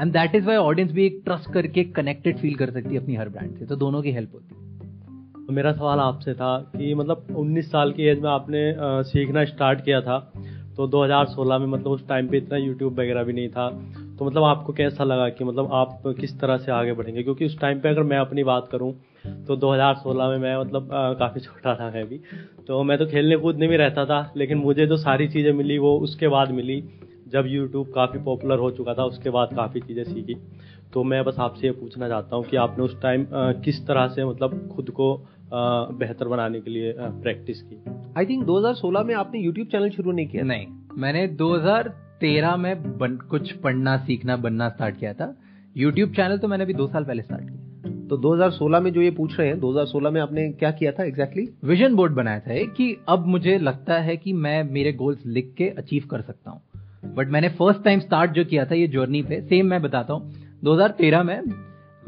And 0.00 0.12
that 0.12 0.34
is 0.34 0.46
why 0.46 0.56
audience 0.56 0.92
भी 0.92 1.06
एक 1.06 1.22
ट्रस्ट 1.24 1.52
करके 1.52 1.84
कनेक्टेड 1.84 2.38
फील 2.38 2.54
कर 2.54 2.70
सकती 2.70 2.94
है 2.94 3.00
अपनी 3.00 3.14
हर 3.14 3.28
ब्रांड 3.28 3.56
से। 3.56 3.66
तो 3.66 3.76
दोनों 3.76 4.02
की 4.02 4.12
हेल्प 4.12 4.34
होती 4.34 4.54
है। 4.54 4.85
तो 5.46 5.52
मेरा 5.52 5.72
सवाल 5.72 5.98
आपसे 5.98 6.34
था 6.34 6.56
कि 6.76 6.94
मतलब 6.94 7.26
19 7.36 7.66
साल 7.66 7.92
की 7.92 8.02
एज 8.02 8.20
में 8.20 8.30
आपने 8.30 8.60
सीखना 9.02 9.44
स्टार्ट 9.44 9.84
किया 9.84 10.00
था 10.00 10.18
तो 10.76 10.86
2016 10.88 11.58
में 11.60 11.66
मतलब 11.66 11.92
उस 11.92 12.06
टाइम 12.08 12.28
पे 12.28 12.36
इतना 12.36 12.56
यूट्यूब 12.56 12.98
वगैरह 13.00 13.24
भी 13.24 13.32
नहीं 13.32 13.48
था 13.48 13.68
तो 14.18 14.24
मतलब 14.24 14.44
आपको 14.44 14.72
कैसा 14.72 15.04
लगा 15.04 15.28
कि 15.28 15.44
मतलब 15.44 15.72
आप 15.72 16.02
किस 16.20 16.38
तरह 16.40 16.56
से 16.56 16.72
आगे 16.72 16.92
बढ़ेंगे? 16.92 17.22
क्योंकि 17.22 17.46
उस 17.46 17.58
टाइम 17.60 17.80
पे 17.80 17.88
अगर 17.88 18.02
मैं 18.02 18.18
अपनी 18.18 18.44
बात 18.44 18.68
करूँ 18.72 18.92
तो 19.46 19.56
2016 19.56 20.28
में 20.30 20.38
मैं 20.38 20.56
मतलब 20.58 20.88
काफ़ी 21.18 21.40
छोटा 21.40 21.74
था 21.74 21.90
मैं 21.90 22.06
भी 22.08 22.20
तो 22.66 22.82
मैं 22.82 22.98
तो 22.98 23.06
खेलने 23.06 23.36
कूदने 23.36 23.68
में 23.68 23.76
रहता 23.78 24.04
था, 24.04 24.32
लेकिन 24.36 24.58
मुझे 24.58 24.86
जो 24.86 24.96
सारी 24.96 25.28
चीज़ें 25.28 25.52
मिली 25.52 25.78
वो 25.78 25.98
उसके 25.98 26.28
बाद 26.28 26.50
मिली, 26.50 26.82
जब 27.28 27.44
यूट्यूब 27.46 27.92
काफ़ी 27.94 28.18
पॉपुलर 28.18 28.58
हो 28.58 28.70
चुका 28.70 28.94
था, 28.94 29.04
उसके 29.04 29.30
बाद 29.30 29.54
काफ़ी 29.56 29.80
चीज़ें 29.80 30.04
सीखी। 30.04 30.34
तो 30.92 31.02
मैं 31.04 31.24
बस 31.24 31.36
आपसे 31.38 31.66
ये 31.66 31.72
पूछना 31.72 32.08
चाहता 32.08 32.36
हूँ 32.36 32.44
कि 32.44 32.56
आपने 32.56 32.84
उस 32.84 33.00
टाइम 33.02 33.26
किस 33.64 33.86
तरह 33.86 34.08
से 34.08 34.24
मतलब 34.24 34.68
खुद 34.76 34.90
को 34.90 35.08
बेहतर 35.52 36.28
बनाने 36.28 36.60
के 36.60 36.70
लिए 36.70 36.94
प्रैक्टिस 36.98 37.62
की। 37.62 37.82
आई 38.18 38.26
थिंक 38.26 38.44
2016 38.44 39.04
में 39.04 39.14
आपने 39.14 39.40
यूट्यूब 39.40 39.66
चैनल 39.66 39.90
शुरू 39.90 40.12
नहीं 40.12 40.26
किया 40.26 40.44
नहीं 40.44 40.66
मैंने 40.98 41.26
2013 41.36 42.56
में 42.56 42.98
बन, 42.98 43.16
कुछ 43.30 43.52
पढ़ना 43.52 43.96
सीखना 43.96 44.36
बनना 44.36 44.68
स्टार्ट 44.68 44.96
किया 44.96 45.12
था। 45.12 45.34
यूट्यूब 45.76 46.12
चैनल 46.12 46.38
तो 46.38 46.48
मैंने 46.48 46.64
अभी 46.64 46.74
दो 46.74 46.86
साल 46.86 47.04
पहले 47.04 47.22
स्टार्ट 47.22 47.42
किया। 47.42 47.62
तो 48.08 48.16
2016 48.16 48.80
में 48.80 48.92
जो 48.92 49.00
ये 49.00 49.10
पूछ 49.10 49.38
रहे 49.38 49.48
हैं 49.48 49.58
2016 49.60 50.10
में 50.10 50.20
आपने 50.20 50.48
क्या 50.52 50.70
किया 50.70 50.92
था 50.92 51.04
एग्जैक्टली 51.04 51.42
exactly? 51.42 51.68
विजन 51.68 51.94
बोर्ड 51.94 52.12
बनाया 52.12 52.40
था 52.40 52.64
कि 52.72 52.96
अब 53.08 53.26
मुझे 53.26 53.58
लगता 53.58 53.98
है 53.98 54.16
कि 54.16 54.32
मैं 54.32 54.62
मेरे 54.64 54.92
गोल्स 54.92 55.26
लिख 55.26 55.52
के 55.58 55.68
अचीव 55.68 56.08
कर 56.10 56.20
सकता 56.20 56.50
हूँ। 56.50 56.60
बट 57.14 57.28
मैंने 57.28 57.48
फ़र्स्ट 57.48 57.82
टाइम 57.84 58.00
स्टार्ट 58.00 58.30
जो 58.30 58.44
किया 58.44 58.64
था 58.64 58.74
ये 58.74 58.86
जर्नी 58.88 59.22
पे 59.22 59.40
सेम 59.40 59.66
मैं 59.66 59.82
बताता 59.82 60.14
हूँ। 60.14 60.32
2013 60.64 61.22
में 61.22 61.40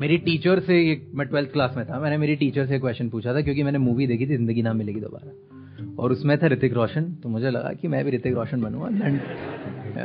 मेरी 0.00 0.16
टीचर 0.18 0.60
से 0.60 0.74
एक 0.90 1.06
मैं 1.14 1.26
ट्वेल्थ 1.28 1.52
क्लास 1.52 1.74
में 1.76 1.84
था, 1.86 1.98
मैंने 2.00 2.16
मेरी 2.18 2.34
टीचर 2.36 2.66
से 2.66 2.78
क्वेश्चन 2.78 3.08
पूछा 3.08 3.34
था 3.34 3.40
क्योंकि 3.40 3.62
मैंने 3.62 3.78
मूवी 3.78 4.06
देखी 4.06 4.26
थी, 4.26 4.36
ज़िंदगी 4.36 4.62
ना 4.62 4.72
मिलेगी 4.72 5.00
दोबारा। 5.00 5.94
और 5.98 6.12
उसमें 6.12 6.36
था 6.38 6.46
ऋतिक 6.46 6.72
रोशन 6.72 7.04
तो 7.22 7.28
मुझे 7.28 7.50
लगा 7.50 7.72
कि 7.72 7.88
मैं 7.88 8.04
भी 8.04 8.10
ऋतिक 8.10 8.34
रोशन 8.34 8.60
बनूँगा। 8.62 8.88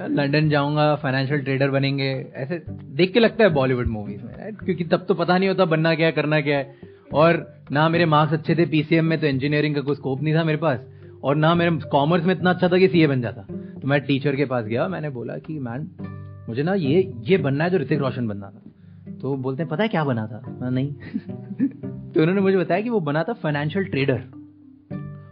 लंडन 0.08 0.50
जाऊँगा 0.50 0.94
फाइनेंशियल 0.96 1.42
ट्रेडर 1.42 1.70
बनेंगे, 1.70 2.10
ऐसे 2.36 2.62
देख 2.70 3.14
के 3.14 3.20
लगता 3.20 3.44
है 3.44 3.50
बॉलीवुड 3.50 3.88
मूवीज़ 3.88 4.24
में 4.24 4.56
क्योंकि 4.56 4.84
तब 4.84 5.06
तो 5.08 5.14
पता 5.14 5.38
नहीं 5.38 5.50
होता 5.50 5.66
बनना 5.66 5.94
क्या 5.96 6.12
करना 6.12 6.42
क्या 6.42 6.58
है। 6.58 6.76
और 7.14 7.46
ना 7.72 7.88
मेरे 7.90 8.06
मार्क्स 8.06 8.34
अच्छे 8.34 8.56
थे 8.56 8.66
पीसीएम 8.66 9.06
में 9.06 9.20
तो 9.22 9.28
इंजीनियरिंग 9.28 9.76
का 9.76 9.82
कोई 9.82 9.96
स्कोप 9.96 10.22
नहीं 10.22 10.36
था 10.36 10.44
मेरे 10.44 10.58
पास। 10.58 10.80
और 11.24 11.36
ना 11.36 11.54
मेरे 11.56 11.72
कॉमर्स 11.92 12.26
में 12.26 12.34
इतना 12.36 12.50
अच्छा 12.50 12.70
था 12.70 12.78
कि 12.78 12.88
सीए 12.88 13.08
बन 13.08 13.22
जाता। 13.22 13.42
तो 13.82 13.88
मैं 13.88 14.00
टीचर 14.02 14.36
के 14.36 14.46
पास 14.46 14.66
गया, 14.66 14.88
मैंने 14.88 15.10
बोला 15.10 15.38
कि 15.38 15.60
मैम 15.60 15.88
मुझे 16.50 16.64
ना 16.64 16.74
ये 16.74 17.12
ये 17.24 17.38
बनना 17.38 17.64
है 17.64 17.70
जो 17.70 17.78
ऋतिक 17.78 18.00
रोशन 18.00 18.28
बनना 18.28 18.50
था। 18.50 18.62
तो 19.24 19.36
बोलते 19.36 19.64
हैं, 19.64 19.70
पता 19.70 19.84
है 19.84 19.90
क्या 19.90 20.04
बना 20.04 20.28
था? 20.28 20.58
मैं 20.62 20.72
नहीं. 20.72 20.94
तो 22.12 22.22
उन्होंने 22.22 22.42
मुझे 22.42 22.58
बताया 22.58 22.82
कि 22.82 22.90
वो 22.90 23.00
बना 23.00 23.24
था 23.24 23.34
फाइनेंशियल 23.34 23.86
ट्रेडर 23.86 24.24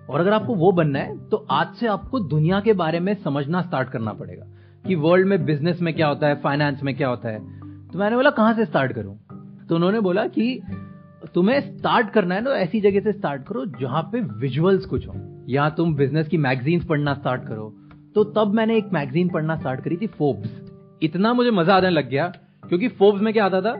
और 0.09 0.19
अगर 0.19 0.33
आपको 0.33 0.55
वो 0.55 0.71
बनना 0.71 0.99
है 0.99 1.29
तो 1.29 1.37
आज 1.37 1.75
से 1.75 1.87
आपको 1.87 2.19
दुनिया 2.19 2.59
के 2.59 2.73
बारे 2.73 2.99
में 2.99 3.13
समझना 3.13 3.61
स्टार्ट 3.61 3.89
करना 3.89 4.13
पड़ेगा 4.13 4.45
कि 4.87 4.95
वर्ल्ड 4.95 5.27
में 5.27 5.45
बिज़नेस 5.45 5.81
में 5.81 5.93
क्या 5.93 6.07
होता 6.07 6.27
है 6.27 6.35
फाइनेंस 6.35 6.83
में 6.83 6.95
क्या 6.95 7.07
होता 7.07 7.29
है। 7.29 7.39
तो 7.87 7.99
मैंने 7.99 8.15
बोला, 8.15 8.29
कहाँ 8.29 8.53
से 8.53 8.65
स्टार्ट 8.65 8.91
करूँ? 8.91 9.19
तो 9.69 9.75
उन्होंने 9.75 9.99
बोला 9.99 10.27
कि, 10.27 10.61
तुम्हें 11.35 11.77
स्टार्ट 11.77 12.09
करना 12.09 12.35
है 12.35 12.41
ना 12.41 12.51
ऐसी 12.51 12.81
जगह 12.81 12.99
से 12.99 13.11
स्टार्ट 13.11 13.43
करो 13.43 13.65
जहाँ 13.65 14.01
पे 14.01 14.21
विजुअल्स 14.21 14.85
कुछ 14.85 15.07
हो। 15.07 15.45
या 15.49 15.69
तुम 15.69 15.95
बिज़नेस 15.95 16.27
की 16.27 16.37
मैगजीन्स 16.37 16.85
पढ़ना 16.85 17.13
स्टार्ट 17.13 17.47
करो। 17.47 17.75
तो 18.15 18.23
तब 18.23 18.53
मैंने 18.53 18.77
एक 18.77 18.89
मैगजीन 18.93 19.29
पढ़ना 19.29 19.55
स्टार्ट 19.55 19.81
करी 19.81 19.97
थी 19.97 20.07
फोर्ब्स 20.07 20.71
इतना 21.01 21.33
मुझे 21.33 21.51
मज़ा 21.51 21.75
आने 21.75 21.89
लग 21.89 22.09
गया 22.09 22.33
क्योंकि 22.71 22.87
फोर्ब्स 22.87 23.21
में 23.21 23.33
क्या 23.33 23.45
आता 23.45 23.61
था? 23.61 23.75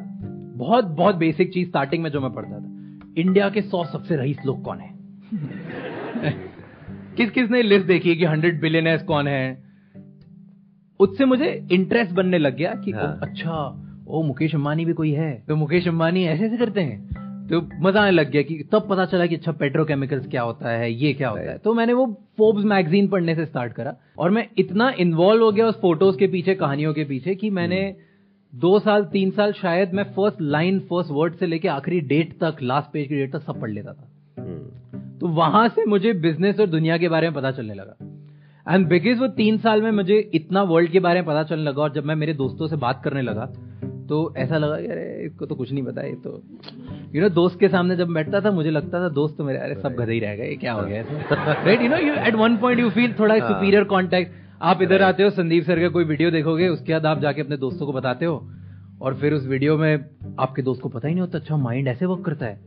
बहुत 0.57 0.85
बहुत 0.85 1.15
बेसिक 1.15 1.53
चीज़ 1.53 1.67
स्टार्टिंग 1.67 2.03
में 2.03 2.09
जो 2.09 2.21
मैं 2.21 2.31
पढ़ता 2.31 2.59
था। 2.59 2.99
इंडिया 3.17 3.49
के 3.49 3.61
सौ 3.61 3.85
सबसे 3.85 4.15
रईस 4.15 4.37
लोग 4.45 4.63
कौन 4.63 4.77
है? 4.79 4.89
किस 7.17 7.31
किस 7.31 7.51
ने 7.51 7.61
लिस्ट 7.61 7.87
देखी 7.87 8.15
कि 8.15 8.25
हंड्रेड 8.25 8.61
बिलियन 8.61 8.97
कौन 8.97 9.27
है? 9.27 9.63
उससे 10.99 11.25
मुझे 11.25 11.67
इंटरेस्ट 11.71 12.11
बनने 12.11 12.37
लग 12.37 12.57
गया 12.57 12.75
कि 12.75 12.91
हाँ। 12.91 13.03
ओ, 13.03 13.19
अच्छा 13.21 13.83
ओ 14.07 14.23
मुकेश 14.23 14.55
अंबानी 14.55 14.85
भी 14.85 14.93
कोई 14.93 15.11
है। 15.11 15.43
तो 15.47 15.55
मुकेश 15.55 15.87
अंबानी 15.87 16.23
ऐसे 16.23 16.45
ऐसे 16.45 16.57
करते 16.57 16.81
हैं। 16.81 17.11
तो 17.47 17.69
मज़ा 17.81 18.01
आने 18.01 18.11
लग 18.11 18.31
गया 18.31 18.41
कि 18.41 18.69
तब 18.71 18.87
पता 18.89 19.05
चला 19.05 19.25
कि 19.25 19.35
अच्छा 19.35 19.51
पेट्रोकेमिकल्स 19.51 20.27
क्या 20.27 20.41
होता 20.41 20.69
है 20.69 20.93
ये 20.93 21.13
क्या 21.13 21.29
होता 21.29 21.51
है। 21.51 21.57
तो 21.57 21.73
मैंने 21.73 21.93
वो 21.93 22.21
फोर्ब्स 22.37 22.65
मैगजीन 22.65 23.07
पढ़ने 23.07 23.35
से 23.35 23.45
स्टार्ट 23.45 23.73
करा 23.73 23.95
और 24.19 24.29
मैं 24.29 24.47
इतना 24.57 24.93
इन्वॉल्व 24.99 25.43
हो 25.43 25.51
गया 25.51 25.65
उस 25.65 25.81
फ़ोटोज़ 25.81 26.17
के 26.17 26.27
पीछे 26.27 26.55
कहानियों 26.55 26.93
के 26.93 27.03
पीछे 27.03 27.35
कि 27.35 27.49
मैंने 27.49 28.10
दो 28.53 28.79
साल 28.79 29.03
तीन 29.03 29.31
साल 29.31 29.51
शायद 29.51 29.93
मैं 29.93 30.03
फ़र्स्ट 30.03 30.41
लाइन 30.41 30.79
फ़र्स्ट 30.79 31.11
वर्ड 31.11 31.35
से 31.35 31.45
लेके 31.45 31.67
आखिरी 31.67 31.99
डेट 31.99 32.33
तक 32.33 32.55
लास्ट 32.61 32.91
पेज 32.91 33.07
की 33.07 33.15
डेट 33.15 33.31
तक 33.33 33.41
सब 33.41 33.59
पढ़ 33.61 33.69
लेता 33.69 33.93
था। 33.93 34.07
हम्म। 34.39 35.17
तो 35.19 35.27
वहाँ 35.27 35.67
से 35.67 35.85
मुझे 35.85 36.13
बिज़नेस 36.13 36.59
और 36.59 36.67
दुनिया 36.67 36.97
के 36.97 37.09
बारे 37.09 37.27
में 37.27 37.35
पता 37.35 37.51
चलने 37.51 37.73
लगा। 37.73 37.95
एंड 38.73 38.87
बिकॉज़ 38.87 39.19
वो 39.19 39.27
तीन 39.27 39.57
साल 39.57 39.81
में 39.81 39.91
मुझे 39.91 40.17
इतना 40.33 40.63
वर्ल्ड 40.63 40.91
के 40.91 40.99
बारे 40.99 41.19
में 41.19 41.27
पता 41.27 41.43
चलने 41.43 41.63
लगा 41.63 41.81
और 41.81 41.93
जब 41.93 42.05
मैं 42.05 42.15
मेरे 42.15 42.33
दोस्तों 42.33 42.67
से 42.67 42.75
बात 42.75 43.01
करने 43.03 43.21
लगा 43.21 43.45
तो 44.07 44.33
ऐसा 44.37 44.57
लगा 44.57 44.79
कि 44.81 44.87
अरे 44.87 45.25
इसको 45.25 45.45
तो 45.45 45.55
कुछ 45.55 45.71
नहीं 45.71 45.83
पता 45.83 46.01
ये 46.01 46.13
तो 46.13 46.43
यू 47.15 47.21
नो 47.21 47.29
दोस्त 47.29 47.59
के 47.59 47.67
सामने 47.67 47.95
जब 47.95 48.07
बैठता 48.07 48.41
था 48.41 48.51
मुझे 48.51 48.71
लगता 48.71 48.99
था 48.99 49.09
दोस्त 49.09 49.37
तो 49.37 49.43
मेरे 49.43 49.59
अरे 49.59 49.75
सब 49.75 49.93
गधे 49.93 50.13
ही 50.13 50.19
रह 50.19 50.35
गए 50.35 50.55
क्या 50.55 50.73
हो 50.73 50.85
गया 50.85 51.03
right 51.63 51.81
you 51.81 51.89
know 51.89 51.97
you 51.97 52.13
at 52.13 52.35
one 52.35 52.57
point 52.57 52.79
you 52.79 52.89
feel 52.89 53.13
थोड़ा 53.19 53.37
सुपीरियर 53.39 53.81
हाँ। 53.81 53.85
कॉन्टेक्ट 53.85 54.31
आप 54.61 54.81
इधर 54.81 55.01
आते 55.01 55.23
हो 55.23 55.29
संदीप 55.29 55.63
सर 55.63 55.79
का 55.79 55.87
कोई 55.89 56.03
वीडियो 56.03 56.31
देखोगे 56.31 56.67
उसके 56.67 56.93
बाद 56.93 57.05
आप 57.05 57.19
जाके 57.19 57.41
अपने 57.41 57.57
दोस्तों 57.57 57.85
को 57.85 57.93
बताते 57.93 58.25
हो 58.25 58.35
और 59.01 59.15
फिर 59.15 59.33
उस 59.33 59.45
वीडियो 59.47 59.77
में 59.77 59.93
आपके 60.39 60.61
दोस्त 60.61 60.81
को 60.81 60.89
पता 60.89 61.07
ही 61.07 61.13
नहीं 61.13 61.21
होता 61.21 61.37
अच्छा 61.37 61.57
माइंड 61.57 61.87
ऐसे 61.87 62.05
वर्क 62.05 62.25
करता 62.25 62.45
है 62.45 62.59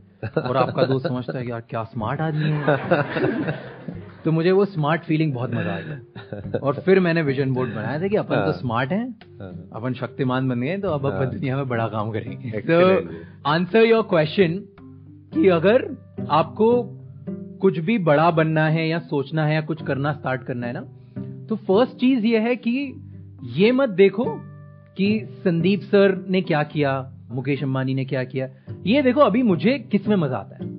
और 0.47 0.57
आपका 0.57 0.83
दोस्त 0.83 1.07
समझता 1.07 1.37
है 1.39 1.47
यार 1.49 1.61
क्या 1.69 1.83
स्मार्ट 1.83 2.21
आदमी 2.21 2.49
है 2.49 3.53
तो 4.25 4.31
मुझे 4.31 4.51
वो 4.51 4.65
स्मार्ट 4.65 5.01
फीलिंग 5.01 5.33
बहुत 5.33 5.53
मज़ा 5.53 5.73
आ 5.73 5.79
गया 5.79 6.59
और 6.59 6.81
फिर 6.85 6.99
मैंने 6.99 7.21
विजन 7.21 7.53
बोर्ड 7.53 7.73
बनाया 7.75 8.01
था 8.01 8.07
कि 8.07 8.15
अपन 8.15 8.45
तो 8.45 8.51
स्मार्ट 8.51 8.91
हाँ। 8.91 8.99
हैं 8.99 9.37
हाँ। 9.41 9.69
अपन 9.73 9.93
शक्तिमान 9.93 10.49
बन 10.49 10.61
गए 10.61 10.77
तो 10.77 10.91
अब 10.91 11.05
अपन 11.05 11.23
हाँ। 11.23 11.31
दुनिया 11.31 11.57
में 11.57 11.67
बड़ा 11.67 11.87
काम 11.87 12.11
करेंगे 12.11 12.61
तो 12.61 12.79
आंसर 13.49 13.85
योर 13.85 14.03
क्वेश्चन 14.09 14.59
कि 15.33 15.47
अगर 15.51 15.87
आपको 16.31 16.71
कुछ 17.61 17.79
भी 17.79 17.97
बड़ा 18.03 18.29
बनना 18.31 18.67
है 18.69 18.87
या 18.87 18.99
सोचना 19.05 19.45
है 19.45 19.53
या 19.55 19.61
कुछ 19.61 19.83
करना 19.83 20.13
स्टार्ट 20.13 20.43
करना 20.43 20.67
है 20.67 20.73
ना 20.73 20.85
तो 21.49 21.55
फ़र्स्ट 21.55 21.93
चीज़ 21.93 22.25
ये 22.25 22.39
है 22.39 22.55
कि 22.55 23.01
ये 23.43 23.71
मत 23.71 23.89
देखो 23.89 24.25
कि 24.97 25.27
संदीप 25.43 25.81
सर 25.81 26.25
ने 26.29 26.41
क्या 26.41 26.63
किया, 26.63 27.11
मुकेश 27.31 27.63
अंबानी 27.63 27.93
ने 27.93 28.05
क्या 28.05 28.23
किया। 28.23 28.49
ये 28.85 29.01
देखो, 29.01 29.19
अभी 29.19 29.43
मुझे 29.43 29.79
किसमें 29.79 30.15
मज़ा 30.15 30.37
आता 30.37 30.55
है? 30.55 30.69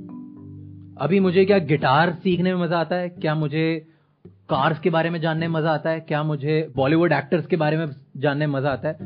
अभी 0.97 1.21
मुझे 1.21 1.45
क्या 1.45 1.59
गिटार 1.59 2.13
सीखने 2.13 2.55
में 2.55 2.63
मज़ा 2.63 2.79
आता 2.79 2.97
है? 2.97 3.09
क्या 3.09 3.35
मुझे 3.35 3.87
कार्स 4.27 4.79
के 4.79 4.91
बारे 4.91 5.11
में 5.11 5.21
जानने 5.21 5.49
में 5.49 5.55
मज़ा 5.55 5.71
आता 5.71 5.91
है? 5.91 6.01
क्या 6.01 6.23
मुझे 6.23 6.73
बॉलीवुड 6.77 7.13
एक्टर्स 7.13 7.47
के 7.47 7.57
बारे 7.57 7.77
में 7.77 7.87
जानने 8.17 8.47
में 8.47 8.55
मज़ा 8.55 8.71
आता 8.71 8.89
है? 8.89 8.97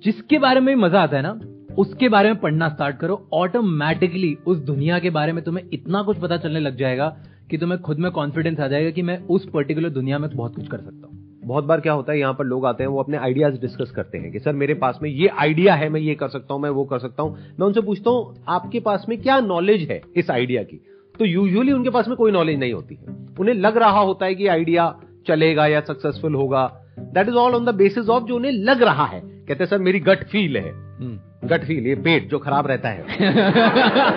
जिसके 0.00 0.38
बारे 0.38 0.60
में 0.60 0.74
मज़ा 0.74 1.00
आता 1.00 1.16
है 1.16 1.22
ना, 1.22 1.40
उसके 1.78 2.08
बारे 2.08 2.28
में 2.28 2.40
पढ़ना 2.40 2.68
स्टार्ट 2.68 2.96
करो। 2.96 3.28
ऑटोमेटिकली 3.32 4.38
उस 4.46 4.58
दुनिया 4.58 4.98
के 4.98 5.10
बारे 5.10 5.32
में 5.32 5.44
तुम्हें 5.44 5.64
इतना 5.72 6.02
कुछ 6.02 6.18
पता 6.18 6.36
चलने 6.36 6.60
लग 6.60 6.76
जाएगा 6.76 7.16
कि 7.50 7.58
तुम्हें 7.58 7.80
खुद 7.80 7.98
में 7.98 8.10
कॉन्फिडेंस 8.10 8.60
आ 8.60 8.68
जाएगा 8.68 8.90
कि 8.90 9.02
मैं 9.02 9.18
उस 9.26 9.48
पर्टिकुलर 9.50 9.88
दुनिया 9.88 10.18
में 10.18 10.28
बहुत 10.30 10.54
कुछ 10.56 10.68
कर 10.68 10.78
सकता 10.78 11.06
हूँ। 11.06 11.22
बहुत 11.44 11.64
बार 11.64 11.80
क्या 11.80 11.92
होता 11.92 12.12
है 12.12 12.18
यहाँ 12.18 12.34
पर 12.34 12.44
लोग 12.44 12.66
आते 12.66 12.82
हैं 12.82 12.90
वो 12.90 13.00
अपने 13.00 13.16
आइडियाज़ 13.16 13.54
डिस्कस 13.54 13.90
करते 13.90 14.18
हैं 14.18 14.30
कि 14.32 14.38
सर 14.38 14.52
मेरे 14.52 14.74
पास 14.74 14.98
में 15.02 15.08
ये 15.10 15.28
आइडिया 15.28 15.74
है 15.74 15.88
मैं 15.88 16.00
ये 16.00 16.14
कर 16.14 16.28
सकता 16.28 16.54
हूँ 16.54 16.62
मैं 16.62 16.70
वो 16.70 16.84
कर 16.84 16.98
सकता 16.98 17.22
हूँ। 17.22 17.36
मैं 17.60 17.66
उनसे 17.66 17.80
पूछता 17.80 18.10
हूँ 18.10 18.44
आपके 18.48 18.80
पास 18.80 19.04
में 19.08 19.20
क्या 19.22 19.38
नॉलेज 19.40 19.88
है 19.90 20.00
इस 20.16 20.30
आइडिया 20.30 20.62
की? 20.62 20.80
तो 21.18 21.24
यूजुअली 21.24 21.72
उनके 21.72 21.90
पास 21.90 22.08
में 22.08 22.16
कोई 22.16 22.32
नॉलेज 22.32 22.58
नहीं 22.58 22.72
होती 22.72 22.94
है। 22.94 23.16
उन्हें 23.40 23.54
लग 23.54 23.76
रहा 23.76 24.00
होता 24.00 24.26
है 24.26 24.34
कि 24.34 24.46
आइडिया 24.46 24.94
चलेगा 25.26 25.66
या 25.66 25.80
सक्सेसफुल 25.80 26.34
होगा। 26.34 26.66
That 26.98 27.28
is 27.28 27.34
all 27.34 27.54
on 27.54 27.64
the 27.64 27.74
basis 27.74 28.08
of 28.08 28.24
जो 28.24 28.36
उन्हें 28.36 28.52
लग 28.52 28.82
रहा 28.82 29.04
है। 29.04 29.20
कहते 29.48 29.66
सर 29.66 29.78
मेरी 29.78 30.00
गट 30.00 30.24
फील 30.24 30.56
है। 30.56 30.70
गट 30.70 31.02
हम्म। 31.02 31.58
फील 31.58 31.86
ये 31.86 31.94
पेट 31.94 32.28
जो 32.28 32.38
खराब 32.38 32.66
रहता 32.66 32.88
है 32.88 33.02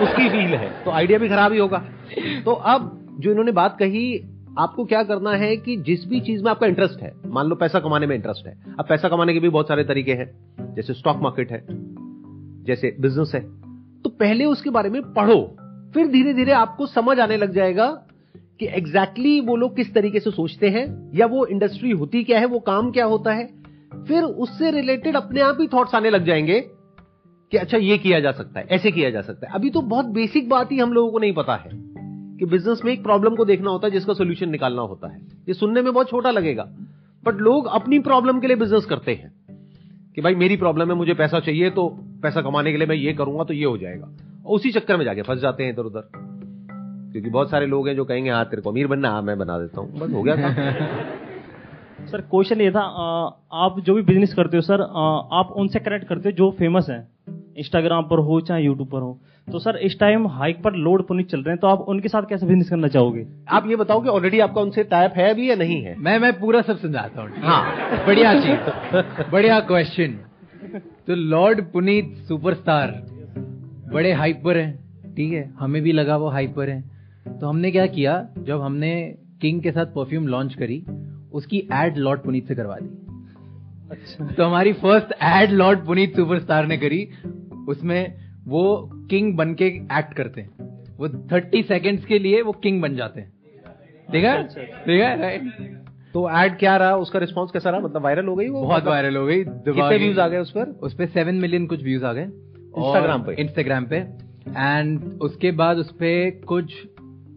उसकी 0.02 0.28
फील 0.28 0.54
है। 0.54 0.70
तो 0.84 0.90
आइडिया 0.90 1.18
भी 1.18 1.28
खराब 1.28 1.52
ही 1.52 1.58
होगा। 1.58 1.84
तो 2.44 2.52
अब 2.52 2.94
जो 3.20 3.30
इन्होंने 3.30 3.52
बात 3.52 3.76
कही, 3.78 4.24
आपको 4.58 4.84
क्या 4.84 5.02
करना 5.02 5.30
है 5.30 5.56
कि 5.56 5.76
जिस 5.76 6.06
भी 6.08 6.20
चीज़ 6.20 6.42
में 6.44 6.50
आपका 6.50 6.66
इंटरेस्ट 6.66 7.02
है, 7.02 7.12
मान 7.26 7.46
लो 7.46 7.54
पैसा 7.54 7.80
कमाने 7.80 8.06
में 8.06 8.14
इंटरेस्ट 8.16 8.46
है, 8.46 8.56
अब 8.78 8.86
पैसा 8.88 9.08
कमाने 9.08 9.32
के 9.32 9.40
भी 9.40 9.48
बहुत 9.48 9.68
सारे 9.68 9.84
तरीके 9.84 10.12
हैं, 10.12 10.74
जैसे 10.74 10.94
स्टॉक 10.94 11.16
मार्केट 11.16 11.52
है, 11.52 11.64
जैसे 12.64 12.96
बिज़नेस 13.00 13.32
है 13.34 13.40
तो 14.02 14.10
पहले 14.10 14.44
उसके 14.44 14.70
बारे 14.70 14.90
में 14.90 15.02
पढ़ो, 15.02 15.56
फिर 15.94 16.06
धीरे 16.06 16.34
धीरे 16.34 16.52
आपको 16.52 16.86
समझ 16.86 17.18
आने 17.20 17.36
लग 17.36 17.52
जाएगा 17.52 17.86
कि 18.60 18.66
एग्जैक्टली 18.66 19.28
exactly 19.28 19.48
वो 19.48 19.56
लोग 19.56 19.76
किस 19.76 19.94
तरीके 19.94 20.20
से 20.20 20.30
सोचते 20.30 20.68
हैं, 20.68 21.10
या 21.14 21.26
वो 21.26 21.46
इंडस्ट्री 21.46 21.90
होती 21.90 22.24
क्या 22.24 22.38
है, 22.38 22.46
वो 22.46 22.58
काम 22.58 22.90
क्या 22.90 23.04
होता 23.04 23.32
है, 23.32 23.46
फिर 24.08 24.22
उससे 24.22 24.70
रिलेटेड 24.70 25.16
अपने 25.16 25.40
आप 25.40 25.58
ही 25.60 25.66
थॉट्स 25.66 25.94
आने 25.94 26.10
लग 26.10 26.24
जाएँगे 26.24 26.60
कि 27.52 27.56
अच्छा 27.56 27.76
ये 27.76 27.98
किया 27.98 28.20
जा 28.20 28.32
सकता 28.32 28.60
है, 28.60 28.66
ऐसे 28.70 28.90
किया 28.90 29.10
जा 29.10 29.20
सकता 29.20 29.46
है। 29.46 29.54
अभी 29.54 29.70
तो 29.70 29.80
बहुत 29.80 30.06
बेसिक 30.06 30.48
बात 30.48 30.72
ही 30.72 30.78
हम 30.78 30.92
लोगों 30.92 31.12
को 31.12 31.18
नहीं 31.18 31.32
पता 31.32 31.54
है। 31.54 31.88
कि 32.38 32.46
बिज़नेस 32.46 32.80
में 32.84 32.92
एक 32.92 33.02
प्रॉब्लम 33.02 33.34
को 33.34 33.44
देखना 33.44 33.70
होता 33.70 33.86
है, 33.86 33.90
जिसका 33.90 34.12
सोल्यूशन 34.12 34.48
निकालना 34.48 34.82
होता 34.82 35.08
है। 35.08 35.18
ये 35.48 35.54
सुनने 35.54 35.82
में 35.82 35.92
बहुत 35.92 36.08
छोटा 36.08 36.30
लगेगा। 36.30 36.68
बट 37.24 37.34
लोग 37.34 37.66
अपनी 37.66 37.98
प्रॉब्लम 37.98 38.40
के 38.40 38.46
लिए 38.46 38.56
बिज़नेस 38.56 38.84
करते 38.84 39.14
हैं। 39.14 39.32
कि 40.14 40.20
भाई, 40.20 40.34
मेरी 40.34 40.56
प्रॉब्लम 40.56 40.88
है, 40.88 40.94
मुझे 40.94 41.14
पैसा 41.14 41.40
चाहिए 41.40 41.70
तो 41.70 41.88
पैसा 42.22 42.42
कमाने 42.42 42.72
के 42.72 42.78
लिए 42.78 42.86
मैं 42.86 42.96
ये 42.96 43.12
करूँगा 43.12 43.44
तो 43.44 43.54
ये 43.54 43.64
हो 43.64 43.78
जाएगा। 43.78 44.06
और 44.46 44.54
उसी 44.54 44.70
चक्कर 44.70 44.96
में 44.96 45.04
जाके 45.04 45.22
फंस 45.22 45.38
जाते 45.38 45.64
हैं 45.64 45.72
इधर 45.72 45.82
उधर। 45.82 46.10
क्योंकि 47.12 47.30
बहुत 47.30 47.50
सारे 47.50 47.66
लोग 47.66 47.88
हैं 47.88 47.96
जो 47.96 48.04
कहेंगे 48.04 48.30
हाँ 48.30 48.44
तेरे 48.44 48.62
को 48.62 48.70
अमीर 48.70 48.86
बनना 48.86 49.10
हाँ 49.10 49.22
मैं 49.22 49.38
बना 49.38 49.58
देता 49.58 49.80
हूँ। 49.80 49.98
बस 49.98 50.12
हो 50.12 50.22
गया 50.22 50.36
था। 50.36 50.54
सर 52.06 52.20
क्वेश्चन 52.20 52.60
ये 52.60 52.70
था 52.70 52.80
आप 53.52 53.80
जो 53.80 53.94
भी 53.94 54.02
बिज़नेस 54.02 54.34
करते 54.34 54.56
हो, 54.56 54.60
सर 54.60 54.80
आप 55.32 55.52
उनसे 55.56 55.78
कनेक्ट 55.78 56.08
करते 56.08 56.28
हो 56.28 56.32
जो 56.32 56.50
फ़ेमस 56.50 56.86
है? 56.90 57.08
इंस्टाग्राम 57.58 58.04
पर 58.04 58.18
हो 58.20 58.40
चाहे 58.40 58.62
यूट्यूब 58.62 58.88
पर 58.88 59.00
हो। 59.00 59.18
तो 59.48 59.58
सर 59.58 59.76
इस 59.78 59.98
टाइम 60.00 60.26
हाइक 60.28 60.62
पर 60.62 60.74
लोड 60.76 61.06
पुनित 61.06 61.28
चल 61.30 61.38
रहे 61.38 61.50
हैं 61.50 61.58
तो 61.58 61.66
आप 61.66 61.80
उनके 61.88 62.08
साथ 62.08 62.22
कैसे 62.28 62.46
बिज़नेस 62.46 62.68
करना 62.70 62.88
चाहोगे? 62.88 63.26
आप 63.48 63.66
ये 63.68 63.76
बताओ 63.76 64.00
कि 64.00 64.08
ऑलरेडी 64.08 64.40
आपका 64.40 64.60
उनसे 64.60 64.84
टाइप 64.86 65.12
है 65.16 65.32
भी 65.34 65.48
या 65.50 65.54
नहीं 65.56 65.80
है? 65.82 65.94
मैं 65.98 66.18
मैं 66.18 66.32
पूरा 66.40 66.62
सब 66.62 66.78
समझाता 66.78 67.22
हूँ 67.22 67.30
हाँ? 67.38 68.06
बढ़िया 68.06 68.34
चीज़ 68.40 69.30
बढ़िया 69.32 69.58
क्वेश्चन 69.62 70.18
तो 71.06 71.14
लॉर्ड 71.14 71.64
पुनीत 71.72 72.14
सुपरस्टार 72.28 72.90
बड़े 73.92 74.12
हाइपर 74.12 74.56
हैं 74.56 75.14
ठीक 75.14 75.32
है? 75.32 75.50
हमें 75.58 75.82
भी 75.82 75.92
लगा 75.92 76.16
वो 76.16 76.28
हाइपर 76.28 76.70
है। 76.70 76.80
तो 77.40 77.46
हमने 77.46 77.70
क्या 77.70 77.86
किया 77.88 78.12
जब 78.38 78.60
हमने 78.60 78.92
किंग 79.40 79.62
के 79.62 79.70
साथ 79.70 79.86
परफ्यूम 79.86 80.26
लॉन्च 80.26 80.54
करी 80.54 80.82
उसकी 81.32 81.58
एड 81.74 81.96
लॉर्ड 81.96 82.20
पुनीत 82.20 82.48
से 82.48 82.54
करवा 82.54 82.76
दी। 82.80 82.88
अच्छा। 83.90 84.26
तो 84.26 84.44
हमारी 84.44 84.72
first 84.72 85.12
aid 85.22 85.50
lord 85.50 85.84
Puneet 85.86 86.16
superstar 86.16 86.66
ने 86.66 86.76
करी 86.76 86.98
उसमें 87.68 88.14
वो 88.44 88.90
किंग 89.10 89.36
बन 89.36 89.54
के 89.54 89.64
एक्ट 89.64 90.14
करते 90.14 90.40
हैं। 90.40 90.50
वो 90.96 91.08
थर्टी 91.08 91.62
सेकेंड्स 91.62 92.04
के 92.04 92.18
लिए 92.18 92.42
वो 92.42 92.52
किंग 92.52 92.82
बन 92.82 92.96
जाते 92.96 93.20
हैं। 93.20 93.32
ठीक 94.12 94.24
है? 94.24 94.42
ठीक 94.44 95.00
है 95.00 95.20
राइट 95.20 95.42
तो 96.14 96.28
एड 96.30 96.58
क्या 96.58 96.76
रहा? 96.76 96.96
उसका 96.96 97.18
रिस्पॉन्स 97.18 97.50
कैसा 97.50 97.70
रहा? 97.70 97.80
मतलब 97.80 98.02
वायरल 98.02 98.26
हो 98.26 98.36
गई 98.36 98.48
वो? 98.48 98.62
बहुत 98.62 98.84
वायरल 98.84 99.16
हो 99.16 99.26
गई। 99.26 99.44
कितने 99.44 99.96
व्यूज़ 99.96 100.20
आ 100.20 100.28
गए 100.28 100.38
उस 100.38 100.50
पर? 100.50 100.64
उस 100.82 100.94
पर 100.94 101.06
सेवन 101.06 101.34
मिलियन 101.34 101.66
कुछ 101.66 101.82
व्यूज़ 101.82 102.04
आ 102.04 102.12
गए। 102.12 102.22
इंस्टाग्राम 102.22 103.22
पे? 103.22 103.34
इंस्टाग्राम 103.38 103.84
पे। 103.84 103.96
एंड 104.48 105.18
उसके 105.20 105.50
बाद 105.50 105.76
उस 105.76 105.92
पर 105.92 106.40
कुछ 106.46 106.74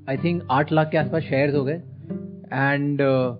आई 0.09 0.17
थिंक 0.17 0.47
आठ 0.51 0.71
लाख 0.71 0.89
के 0.89 0.97
आसपास 0.97 1.23
शेयर्स 1.23 1.55
हो 1.55 1.63
गए। 1.63 1.81
एंड 2.53 3.01
uh, 3.01 3.35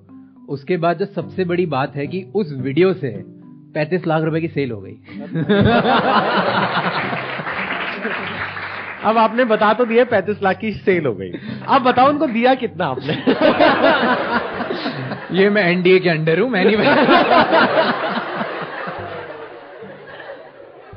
उसके 0.50 0.78
बाद 0.78 0.98
जो 0.98 1.06
सबसे 1.06 1.46
बड़ी 1.46 1.66
बात 1.66 1.96
है 1.96 2.08
कि 2.08 2.26
उस 2.36 2.54
वीडियो 2.54 2.94
से 2.94 3.24
पैंतीस 3.76 4.08
लाख 4.08 4.24
रुपए 4.24 4.42
की 4.42 4.48
सेल 4.50 4.72
हो 4.72 4.80
गई। 4.82 4.94
अब 9.04 9.18
आपने 9.18 9.46
बता 9.46 9.74
तो 9.74 9.86
दिया 9.86 10.04
पैंतीस 10.06 10.42
लाख 10.44 10.58
की 10.58 10.72
सेल 10.74 11.06
हो 11.06 11.14
गई। 11.16 11.32
अब 11.68 11.82
बताओ 11.84 12.10
उनको 12.10 12.28
दिया 12.28 12.54
कितना 12.56 12.86
आपने? 12.86 13.14
ये 15.38 15.50
मैं 15.50 15.64
एनडीए 15.64 16.00
के 16.00 16.10
अंडर 16.10 16.40
हूँ 16.40 16.50
मैं 16.50 16.64
नहीं 16.66 16.78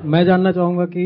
मैं 0.05 0.25
जानना 0.25 0.53
चाहूँगा 0.53 0.85
कि 0.87 1.05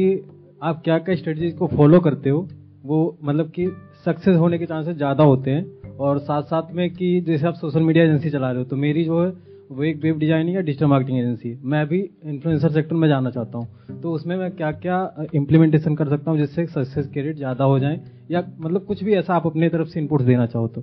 आप 0.62 0.80
क्या 0.84 0.98
क्या 0.98 1.14
स्ट्रेटजी 1.14 1.50
को 1.50 1.66
फॉलो 1.66 2.00
करते 2.00 2.30
हो? 2.30 2.48
वो 2.84 3.18
मतलब 3.24 3.50
कि 3.50 3.66
सक्सेस 4.04 4.36
होने 4.36 4.58
के 4.58 4.66
चांसेस 4.66 4.96
ज़्यादा 4.96 5.24
होते 5.24 5.50
हैं 5.50 5.96
और 5.96 6.18
साथ 6.20 6.42
साथ 6.44 6.72
में 6.72 6.88
कि 6.90 7.20
जैसे 7.20 7.46
आप 7.46 7.54
सोशल 7.54 7.80
मीडिया 7.80 8.04
एजेंसी 8.04 8.30
चला 8.30 8.50
रहे 8.50 8.58
हो 8.58 8.64
तो 8.64 8.76
मेरी 8.76 9.04
जो 9.04 9.24
है 9.24 9.30
वो 9.70 9.82
एक 9.84 10.00
वेब 10.02 10.18
डिज़ाइनिंग 10.18 10.56
या 10.56 10.60
डिजिटल 10.62 10.86
मार्केटिंग 10.86 11.18
एजेंसी 11.18 11.58
मैं 11.64 11.86
भी 11.88 11.98
इन्फ्लुएंसर 12.24 12.70
सेक्टर 12.70 12.96
में 12.96 13.08
जाना 13.08 13.30
चाहता 13.30 13.58
हूँ। 13.58 14.00
तो 14.02 14.12
उसमें 14.12 14.36
मैं 14.36 14.50
क्या 14.52 14.70
क्या 14.74 15.26
इम्प्लीमेंटेशन 15.34 15.94
कर 15.94 16.08
सकता 16.08 16.30
हूँ 16.30 16.38
जिससे 16.38 16.66
सक्सेस 16.66 17.06
के 17.06 17.22
रेट 17.22 17.36
ज़्यादा 17.36 17.64
हो 17.64 17.78
जाए? 17.78 18.00
या 18.30 18.42
मतलब 18.60 18.84
कुछ 18.84 19.02
भी 19.04 19.14
ऐसा 19.14 19.34
आप 19.34 19.46
अपनी 19.46 19.68
तरफ़ 19.68 19.88
से 19.88 20.00
इनपुट 20.00 20.22
देना 20.22 20.46
चाहो 20.46 20.68
तो। 20.68 20.82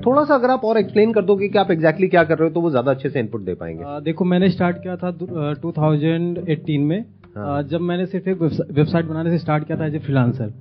थोड़ा 0.00 0.24
सा 0.24 0.34
अगर 0.34 0.50
आप 0.50 0.64
और 0.64 0.78
एक्सप्लेन 0.78 1.12
कर 1.12 1.24
दोगे 1.24 1.48
कि 1.48 1.58
आप 1.58 1.70
एग्जैक्टली 1.70 2.06
exactly 2.06 2.10
क्या 2.10 2.24
कर 2.24 2.38
रहे 2.38 2.48
हो 2.48 2.54
तो 2.54 2.60
वो 2.60 2.70
ज़्यादा 2.70 2.90
अच्छे 2.90 3.10
से 3.10 3.20
इनपुट 3.20 3.40
दे 3.40 3.54
पाएँगे। 3.54 3.84
आ, 3.84 3.98
देखो 4.00 4.24
मैंने 4.24 4.50
स्टार्ट 4.50 4.76
किया 4.82 4.96
था 4.96 5.10
टू 5.12 6.78
में। 6.80 7.04
हाँ। 7.36 7.62
जब 7.64 7.80
मैंने 7.82 8.06
सिर्फ़ 8.06 8.28
एक 8.28 8.42
वेबसाइट 8.42 9.06
बनाने 9.06 9.30
से 9.30 9.38
स्टार्ट 9.38 9.66
किया 9.66 9.78
था 9.78 9.86
एज 9.86 9.94
ए 9.94 9.98
फ्रीलांसर 9.98 10.52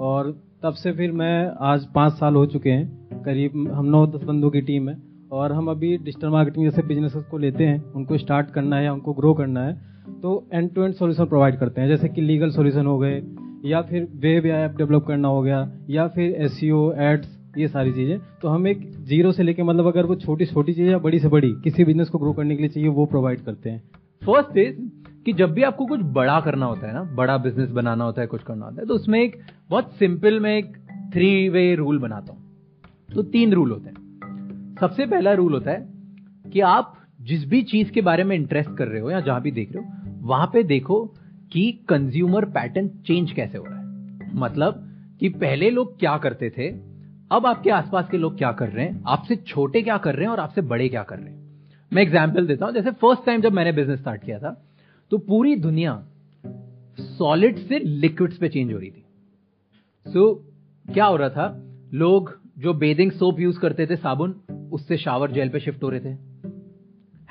और 0.00 0.30
तब 0.62 0.74
से 0.74 0.92
फिर 0.92 1.12
मैं 1.12 1.52
आज 1.62 1.86
पाँच 1.94 2.12
साल 2.12 2.34
हो 2.34 2.44
चुके 2.46 2.70
हैं 2.70 3.22
करीब 3.24 3.72
हम 3.72 3.86
नौ 3.86 4.06
दस 4.08 4.22
बंदों 4.24 4.50
की 4.50 4.60
टीम 4.60 4.88
है। 4.88 4.96
और 5.32 5.52
हम 5.52 5.68
अभी 5.70 5.96
डिजिटल 5.98 6.28
मार्केटिंग 6.28 6.64
जैसे 6.64 6.82
बिज़नेस 6.82 7.12
को 7.30 7.38
लेते 7.38 7.64
हैं, 7.64 7.92
उनको 7.92 8.16
स्टार्ट 8.18 8.50
करना 8.50 8.76
है 8.76 8.92
उनको 8.92 9.12
ग्रो 9.12 9.32
करना 9.34 9.60
है 9.60 9.74
तो 10.22 10.32
end 10.52 10.72
to 10.74 10.82
end 10.84 10.94
solution 10.94 11.26
provide 11.26 11.58
करते 11.58 11.80
हैं। 11.80 11.88
जैसे 11.88 12.08
कि 12.08 12.20
लीगल 12.20 12.50
सोल्यूशन 12.50 12.86
हो 12.86 12.98
गए, 12.98 13.22
या 13.64 13.80
फिर 13.82 14.08
वेब 14.16 14.46
ऐप 14.46 14.76
डेवलप 14.76 15.04
करना 15.06 15.28
हो 15.28 15.42
गया, 15.42 15.68
या 15.90 16.06
फिर 16.08 16.32
एस 16.34 16.58
एड्स 16.62 17.28
e 17.28 17.58
ये 17.58 17.68
सारी 17.68 17.92
चीज़ें। 17.92 18.18
तो 18.42 18.48
हम 18.48 18.66
एक 18.66 18.80
ज़ीरो 18.98 19.32
से 19.32 19.42
लेके 19.42 19.62
मतलब 19.62 19.86
अगर 19.86 20.06
वो 20.06 20.14
छोटी 20.16 20.46
छोटी 20.46 20.72
चीज़ 20.72 20.90
या 20.90 20.98
बड़ी 20.98 21.18
से 21.18 21.28
बड़ी 21.28 21.52
किसी 21.64 21.84
बिज़नेस 21.84 22.08
को 22.08 22.18
ग्रो 22.18 22.32
करने 22.32 22.56
के 22.56 22.62
लिए 22.62 22.70
चाहिए, 22.70 22.88
वो 22.88 23.06
प्रोवाइड 23.06 23.40
करते 23.40 23.70
हैं। 23.70 23.82
फ़र्स्ट 24.22 24.56
इज़ 24.58 24.76
कि 25.24 25.32
जब 25.32 25.52
भी 25.52 25.62
आपको 25.62 25.86
कुछ 25.86 26.00
बड़ा 26.12 26.38
करना 26.40 26.66
होता 26.66 26.86
है 26.86 26.94
ना, 26.94 27.02
बड़ा 27.14 27.36
बिज़नेस 27.38 27.70
बनाना 27.70 28.04
होता 28.04 28.20
है, 28.20 28.26
कुछ 28.26 28.42
करना 28.42 28.66
होता 28.66 28.80
है 28.80 28.86
तो 28.88 28.94
उसमें 28.94 29.20
एक 29.20 29.36
बहुत 29.70 29.92
सिंपल 29.94 30.40
में 30.40 30.56
एक 30.56 30.76
थ्री 31.12 31.48
वे 31.48 31.74
रूल 31.74 31.98
बनाता 31.98 32.32
हूँ। 32.32 32.40
तो 33.14 33.22
तीन 33.24 33.52
रूल 33.52 33.70
होते 33.70 33.88
हैं। 33.88 34.01
सबसे 34.82 35.04
पहला 35.06 35.32
रूल 35.32 35.52
होता 35.52 35.70
है 35.70 36.50
कि 36.52 36.60
आप 36.60 36.94
जिस 37.20 37.44
भी 37.48 37.62
चीज़ 37.62 37.90
के 37.92 38.00
बारे 38.00 38.22
में 38.24 38.34
इंटरेस्ट 38.36 38.70
कर 38.78 38.88
रहे 38.88 39.00
हो 39.00 39.10
या 39.10 39.20
जहाँ 39.20 39.42
भी 39.42 39.50
देख 39.50 39.72
रहे 39.72 39.84
हो 39.84 40.26
वहाँ 40.28 40.46
पे 40.46 40.62
देखो 40.62 40.98
कि 41.52 41.70
कंज्यूमर 41.88 42.44
पैटर्न 42.44 42.88
चेंज 43.06 43.32
कैसे 43.32 43.58
हो 43.58 43.64
रहा 43.64 43.78
है। 43.78 44.30
मतलब 44.34 44.82
कि 45.20 45.28
पहले 45.28 45.70
लोग 45.70 45.98
क्या 45.98 46.16
करते 46.18 46.50
थे 46.50 46.68
अब 47.30 47.46
आपके 47.46 47.70
आसपास 47.70 48.08
के 48.10 48.18
लोग 48.18 48.36
क्या 48.38 48.52
कर 48.52 48.68
रहे 48.68 48.86
हैं 48.86 49.02
आपसे 49.08 49.36
छोटे 49.36 49.82
क्या 49.82 49.98
कर 49.98 50.14
रहे 50.14 50.24
हैं 50.24 50.32
और 50.32 50.40
आपसे 50.40 50.62
बड़े 50.64 50.88
क्या 50.88 51.02
कर 51.02 51.18
रहे 51.18 51.32
हैं। 51.32 51.40
मैं 51.92 52.02
एग्ज़ाम्पल 52.02 52.46
देता 52.46 52.66
हूँ 52.66 52.74
जैसे 52.74 52.90
फ़र्स्ट 52.90 53.26
टाइम 53.26 53.40
जब 53.40 53.52
मैंने 53.52 53.72
बिज़नेस 53.72 54.00
स्टार्ट 54.00 54.24
किया 54.24 54.38
था 54.38 54.56
तो 55.12 55.18
पूरी 55.20 55.56
दुनिया 55.60 56.02
सॉलिड 56.98 57.58
से 57.58 57.78
लिक्विड्स 57.78 58.36
पे 58.36 58.48
चेंज 58.48 58.72
हो 58.72 58.78
रही 58.78 58.90
थी। 58.90 59.04
सो 60.06 60.32
so, 60.32 60.92
क्या 60.94 61.04
हो 61.04 61.16
रहा 61.16 61.28
था? 61.28 61.62
लोग 61.94 62.40
जो 62.58 62.74
बेदिंग 62.74 63.12
सोप 63.12 63.40
यूज़ 63.40 63.58
करते 63.58 63.86
थे 63.86 63.96
साबुन, 63.96 64.40
उससे 64.72 64.96
शावर 64.96 65.30
जेल 65.30 65.48
पे 65.48 65.60
शिफ्ट 65.60 65.82
हो 65.82 65.88
रहे 65.88 66.00
थे। 66.00 66.08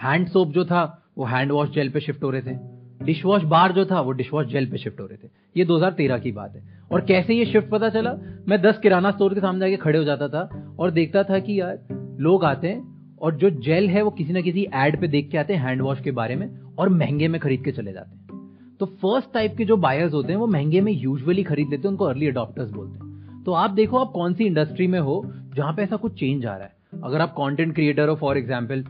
हैंड 0.02 0.28
सोप 0.28 0.48
जो 0.48 0.66
था, 0.66 1.04
वो 1.18 1.26
हैंड 1.26 1.52
वॉश 1.52 1.70
जेल 1.70 1.90
पे 1.90 2.00
शिफ्ट 2.00 2.24
हो 2.24 2.30
रहे 2.30 2.42
थे। 2.42 2.58
डिश 3.06 3.26
वॉश 3.26 3.44
बार 3.44 3.72
जो 3.72 3.86
था, 3.86 4.02
वो 4.02 4.12
डिश 4.12 4.34
वॉश 4.34 4.48
जेल 4.48 4.72
पे 4.72 4.78
शिफ्ट 4.78 5.00
हो 5.00 5.06
रहे 5.06 5.18
थे। 5.18 5.32
ये 5.58 5.66
2013 5.66 6.18
की 6.18 6.32
बात 6.32 6.56
है। 6.56 6.82
और 6.92 7.02
कैसे 7.02 7.34
ये 7.34 7.46
शिफ्ट 7.46 7.70
पता 7.70 7.90
चला? 7.90 8.14
मैं 8.48 8.62
10 8.62 8.78
किराना 8.78 9.12
स्टोर 9.12 9.34
के 9.34 9.40
सामने 9.40 9.60
जाके 9.60 9.78
खड़े 9.78 10.00
हो 10.00 10.06
जाता 10.06 10.28
था 10.28 10.76
और 10.80 10.92
देखता 10.92 11.24
था 11.24 11.40
कि 11.40 11.60
यार, 11.62 11.80
लोग 12.20 12.46
आते 12.46 12.68
हैं 12.68 13.10
और 13.18 13.36
जो 13.36 13.50
जेल 13.50 13.90
है, 13.90 14.02
वो 14.02 14.10
किसी 14.10 14.34
ना 14.34 14.42
किसी 14.42 14.68
एड 14.76 15.02
पे 15.02 15.08
देख 15.08 15.32
के 15.32 15.38
आते 15.38 15.54
हैं 15.54 15.68
हैंड 15.68 15.82
वॉश 15.82 16.02
के 16.02 16.12
बारे 16.12 16.36
में 16.36 16.76
और 16.80 16.90
महँगे 16.90 17.28
में 17.28 17.42
खरीद 17.42 17.64
के 17.64 17.72
चले 17.72 17.94
जाते 17.94 18.16
हैं। 18.16 18.58
तो 18.80 18.86
फ़र्स्ट 18.86 19.34
टाइप 19.34 19.56
के 19.58 19.66
जो 19.66 19.78
बायर्स 19.78 20.14
होते 20.14 20.34
हैं, 20.34 20.40
वो 20.40 20.48
महँगे 20.48 20.82
में 20.82 20.92
यूजुअली 20.92 21.44
खरीद 21.44 21.68
लेते 21.70 21.82
हैं, 21.82 21.90
उनको 21.90 22.06
अर्ली 22.06 22.28
अडॉप्टर्स 22.28 22.70
बोलते 22.70 23.06
हैं। 23.06 23.11
तो 23.46 23.52
आप 23.54 23.72
देखो 23.72 23.98
आप 23.98 24.12
कौन 24.12 24.34
सी 24.34 24.46
इंडस्ट्री 24.46 24.88
में 24.88 25.00
हो 25.00 25.24
जहाँ 25.56 25.74
पे 25.74 25.82
ऐसा 25.84 25.96
कुछ 25.96 26.20
चेंज 26.20 26.46
आ 26.46 26.56
रहा 26.56 26.66
है। 26.66 27.02
अगर 27.04 27.22
आप 27.22 27.32
कंटेंट 27.32 27.74
क्रिएटर 27.76 28.10
हो 28.10 28.16
फॉर 28.16 28.38
एग्ज़ाम्पल 28.38 28.84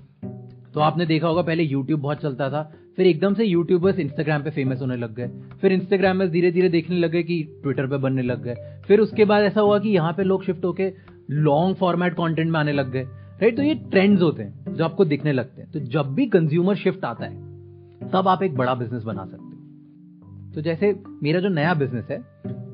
तो 0.73 0.79
आपने 0.79 1.05
देखा 1.05 1.27
होगा 1.27 1.41
पहले 1.41 1.63
यूट्यूब 1.63 1.99
बहुत 2.01 2.21
चलता 2.21 2.49
था, 2.49 2.61
फिर 2.97 3.07
एकदम 3.07 3.33
से 3.33 3.45
यूट्यूबर्स 3.45 3.99
इंस्टाग्राम 3.99 4.43
पे 4.43 4.49
फ़ेमस 4.51 4.81
होने 4.81 4.95
लग 4.97 5.15
गए, 5.15 5.27
फिर 5.61 5.71
इंस्टाग्राम 5.71 6.17
में 6.17 6.29
धीरे 6.31 6.51
धीरे 6.51 6.69
देखने 6.69 6.97
लग 6.97 7.11
गए 7.11 7.23
कि 7.23 7.41
ट्विटर 7.63 7.87
पे 7.87 7.97
बनने 7.97 8.21
लग 8.21 8.43
गए, 8.43 8.55
फिर 8.87 8.99
उसके 8.99 9.25
बाद 9.25 9.43
ऐसा 9.43 9.61
हुआ 9.61 9.79
कि 9.79 9.89
यहाँ 9.89 10.13
पे 10.13 10.23
लोग 10.23 10.43
शिफ्ट 10.45 10.65
होके 10.65 10.91
लॉन्ग 11.31 11.75
फॉर्मेट 11.75 12.13
कंटेंट 12.13 12.51
में 12.51 12.59
आने 12.59 12.73
लग 12.73 12.91
गए 12.91 13.03
राइट 13.41 13.55
तो 13.57 13.63
ये 13.63 13.75
ट्रेंड्स 13.91 14.21
होते 14.21 14.43
हैं 14.43 14.73
जो 14.73 14.83
आपको 14.85 15.05
दिखने 15.05 15.31
लगते 15.33 15.61
हैं। 15.61 15.71
तो 15.71 15.79
जब 15.91 16.13
भी 16.15 16.25
कंज्यूमर 16.27 16.75
शिफ्ट 16.77 17.05
आता 17.05 17.25
है, 17.25 18.09
तब 18.11 18.27
आप 18.27 18.43
एक 18.43 18.55
बड़ा 18.55 18.73
बिज़नेस 18.75 19.03
बना 19.03 19.25
सकते 19.25 19.43
हो। 19.45 20.53
तो 20.53 20.61
जैसे 20.61 20.95
मेरा 21.23 21.39
जो 21.39 21.49
नया 21.49 21.73
बिज़नेस 21.73 22.05
है 22.11 22.19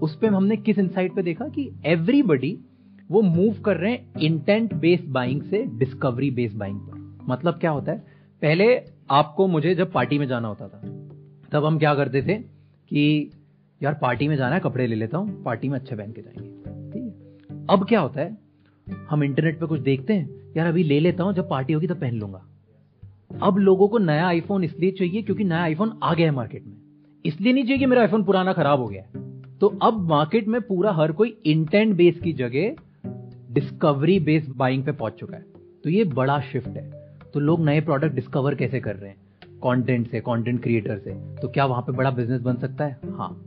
उस 0.02 0.16
पर 0.16 0.28
हमने 0.28 0.58
किस 0.58 0.80
इंसाइट 0.80 1.16
पे 1.16 1.22
देखा 1.22 1.48
कि 1.48 1.72
एवरीबडी 1.86 2.60
वो 3.12 3.22
मूव 3.22 3.54
कर 3.54 3.78
रहे 3.78 3.92
हैं 3.92 4.20
इंटेंट 4.20 4.74
बेस्ड 4.74 5.06
बाइंग 5.06 5.42
से 5.42 5.66
डिस्कवरी 5.66 6.32
बेस्ड 6.32 6.58
बाइंग 6.58 6.80
पर। 6.80 7.26
मतलब 7.30 7.54
क्या 7.54 7.72
होता 7.72 7.92
है? 7.92 7.98
पहले 8.42 8.82
आपको 9.12 9.48
मुझे 9.48 9.76
जब 9.76 9.92
पार्टी 9.92 10.20
में 10.20 10.28
जाना 10.28 10.48
होता 10.48 10.68
था, 10.68 10.78
तब 11.52 11.66
हम 11.66 11.80
क्या 11.80 11.96
करते 11.96 12.22
थे 12.22 12.34
कि, 12.90 13.32
यार 13.84 13.94
पार्टी 13.94 14.28
में 14.28 14.36
जाना 14.36 14.56
है, 14.56 14.62
कपड़े 14.62 14.88
ले 14.88 14.96
लेता 14.96 15.18
हूँ 15.18 15.44
पार्टी 15.44 15.70
में 15.70 15.80
अच्छे 15.80 15.96
पहन 15.96 16.12
के 16.12 16.22
जाएँगे। 16.22 16.50
ठीक 16.92 17.04
है। 17.04 17.66
अब 17.70 17.86
क्या 17.88 18.00
होता 18.00 18.22
है, 18.22 18.38
हम 19.10 19.24
इंटरनेट 19.24 19.60
पे 19.60 19.66
कुछ 19.66 19.82
देखते 19.82 20.14
हैं, 20.14 20.30
यार, 20.58 20.68
अभी 20.68 20.84
ले 20.84 21.00
लेता 21.00 21.24
हूँ, 21.24 21.34
जब 21.34 21.50
पार्टी 21.50 21.74
होगी 21.74 21.88
तब 21.88 22.00
पहन 22.02 22.16
लूँगा। 22.16 22.46
अब 23.44 23.58
लोगों 23.58 23.88
को 23.88 23.98
नया 23.98 24.28
आईफोन 24.28 24.64
इसलिए 24.64 24.92
चाहिए 24.92 25.22
क्योंकि 25.22 25.44
नया 25.44 25.64
आईफोन 25.64 26.00
आ 26.04 26.14
गया 26.14 26.26
है 26.26 26.36
मार्केट 26.36 26.66
में। 26.66 26.78
इसलिए 27.26 27.54
नहीं 27.54 27.64
चाहिए 27.64 27.78
कि 27.78 27.86
मेरा 27.86 28.02
आईफोन 28.02 28.24
पुराना 28.24 28.54
खराब 28.54 28.80
हो 28.80 28.88
गया 28.88 29.04
है। 29.04 29.27
तो 29.62 29.67
अब 29.82 30.10
मार्केट 30.10 30.48
में 30.48 30.62
पूरा 30.62 30.91
हर 30.91 31.12
कोई 31.12 31.38
इंटेंट 31.46 31.96
बेस 31.96 32.20
की 32.20 32.34
जगह 32.34 32.76
डिस्कवरी 33.54 34.20
बेस्ड 34.20 34.54
बाइंग 34.56 34.84
पे 34.84 34.91
पहुँच 34.91 35.13
चुका 35.13 35.38
है। 35.38 35.46
तो 35.84 35.89
ये 35.89 36.04
बड़ा 36.04 36.39
शिफ्ट 36.39 36.67
है। 36.67 36.91
तो 37.34 37.39
लोग 37.39 37.65
नए 37.65 37.82
प्रोडक्ट 37.82 38.15
डिस्कवर 38.15 38.56
कैसे 38.56 38.80
कर 38.80 38.96
रहे 38.96 39.10
हैं? 39.10 39.17
कंटेंट 39.43 40.08
से 40.12 40.20
कंटेंट 40.20 40.63
क्रिएटर 40.63 40.98
से। 40.98 41.12
तो 41.12 41.48
क्या 41.48 41.65
वहाँ 41.65 41.82
पे 41.82 41.91
बड़ा 41.91 42.12
बिज़नेस 42.12 42.41
बन 42.41 42.56
सकता 42.56 42.86
है? 42.86 43.00
हाँ। 43.06 43.43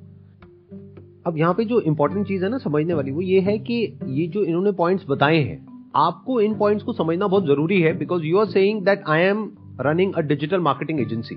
अब 1.27 1.35
यहाँ 1.37 1.55
पे 1.55 1.65
जो 1.65 1.81
इंपॉर्टेंट 1.81 2.27
चीज़ 2.27 2.45
है 2.45 2.51
ना 2.51 2.59
समझने 2.59 2.95
वाली, 2.95 3.11
वो 3.11 3.21
ये 3.21 3.41
है 3.41 3.59
कि 3.59 3.99
ये 4.07 4.27
जो 4.27 4.45
इन्होंने 4.45 4.73
पॉइंट्स 4.73 5.05
बताए 5.09 5.39
हैं, 5.39 5.91
आपको 5.97 6.41
इन 6.41 6.55
पॉइंट्स 6.55 6.85
को 6.85 6.93
समझना 6.93 7.27
बहुत 7.27 7.47
ज़रूरी 7.47 7.81
है 7.83 7.99
because 7.99 8.23
you 8.23 8.39
are 8.39 8.47
saying 8.47 8.85
that 8.85 9.03
I 9.09 9.21
am 9.21 9.51
running 9.81 10.15
a 10.15 10.21
digital 10.21 10.61
marketing 10.61 11.01
agency 11.01 11.37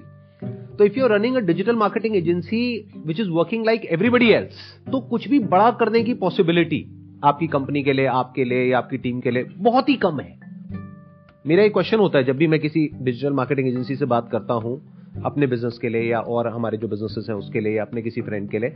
तो 0.79 0.85
if 0.85 0.99
you 0.99 1.03
are 1.05 1.11
running 1.11 1.35
a 1.35 1.39
digital 1.39 1.75
marketing 1.75 2.15
agency 2.15 2.91
which 3.05 3.19
is 3.19 3.29
working 3.29 3.65
like 3.65 3.85
everybody 3.85 4.29
else 4.29 4.77
तो 4.91 4.99
कुछ 4.99 5.27
भी 5.27 5.39
बड़ा 5.39 5.71
करने 5.71 6.03
की 6.03 6.13
पॉसिबिलिटी 6.13 6.85
आपकी 7.23 7.47
कंपनी 7.47 7.83
के 7.83 7.93
लिए, 7.93 8.05
आपके 8.05 8.43
लिए 8.43 8.63
या 8.65 8.77
आपकी 8.77 8.97
टीम 8.97 9.19
के 9.19 9.31
लिए 9.31 9.43
बहुत 9.57 9.89
ही 9.89 9.95
कम 9.95 10.19
है। 10.19 10.39
मेरा 11.47 11.63
एक 11.63 11.73
क्वेश्चन 11.73 11.97
होता 11.97 12.17
है, 12.17 12.23
जब 12.23 12.37
भी 12.37 12.47
मैं 12.47 12.59
किसी 12.59 12.89
डिजिटल 12.95 13.33
मार्केटिंग 13.33 13.67
एजेंसी 13.67 13.95
से 13.95 14.05
बात 14.05 14.29
करता 14.31 14.53
हूँ, 14.53 14.81
अपने 15.25 15.47
बिज़नेस 15.47 15.77
के 15.81 15.89
लिए 15.89 16.01
या 16.01 16.19
और 16.19 16.47
हमारे 16.47 16.77
जो 16.77 16.87
बिजनेसेस 16.87 17.25
हैं 17.29 17.35
उसके 17.35 17.59
लिए 17.59 17.73
या 17.73 17.83
अपने 17.83 18.01
किसी 18.01 18.21
फ्रेंड 18.21 18.49
के 18.49 18.59
लिए 18.59 18.69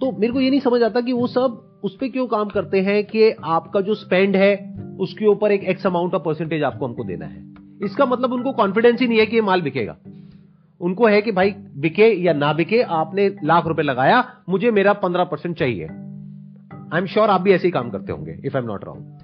तो 0.00 0.10
मेरे 0.20 0.32
को 0.32 0.40
ये 0.40 0.50
नहीं 0.50 0.60
समझ 0.60 0.82
आता 0.82 1.00
कि 1.00 1.12
वो 1.12 1.26
सब 1.26 1.80
उस 1.84 1.96
पर 1.96 2.08
क्यों 2.08 2.26
काम 2.26 2.48
करते 2.48 2.80
हैं 2.80 3.04
कि 3.04 3.30
आपका 3.30 3.80
जो 3.80 3.94
स्पेंड 3.94 4.36
है, 4.36 4.74
उसके 5.00 5.26
ऊपर 5.26 5.52
एक 5.52 5.64
एक्स 5.64 5.86
अमाउंट 5.86 6.14
ऑफ़ 6.14 6.22
परसेंटेज 6.22 6.62
आपको 6.62 6.86
हमको 6.86 7.04
देना 7.04 7.26
है। 7.26 7.54
इसका 7.84 8.06
मतलब 8.06 8.32
उनको 8.32 8.52
कॉन्फिडेंस 8.52 9.00
ही 9.00 9.08
नहीं 9.08 9.18
है 9.18 9.26
कि 9.26 9.36
ये 9.36 9.42
माल 9.42 9.62
बिकेगा। 9.62 9.96
उनको 10.80 11.06
है 11.06 11.20
कि 11.22 11.32
भाई 11.32 11.50
बिके 11.76 12.12
या 12.22 12.32
ना 12.32 12.52
बिके, 12.52 12.82
आपने 12.82 13.28
लाख 13.44 13.66
रुपए 13.66 13.82
लगाया, 13.82 14.24
मुझे 14.48 14.70
मेरा 14.70 14.92
पंद्रह 14.94 15.24
परसेंट 15.24 15.56
चाहिए। 15.58 15.84
आई 15.84 16.98
एम 16.98 17.06
श्योर 17.06 17.30
आप 17.30 17.40
भी 17.40 17.52
ऐसे 17.52 17.66
ही 17.68 17.70
काम 17.72 17.90
करते 17.90 18.12
होंगे 18.12 18.40
if 18.44 18.56
I 18.56 18.62
am 18.62 18.68
not 18.68 18.84
wrong 18.84 19.22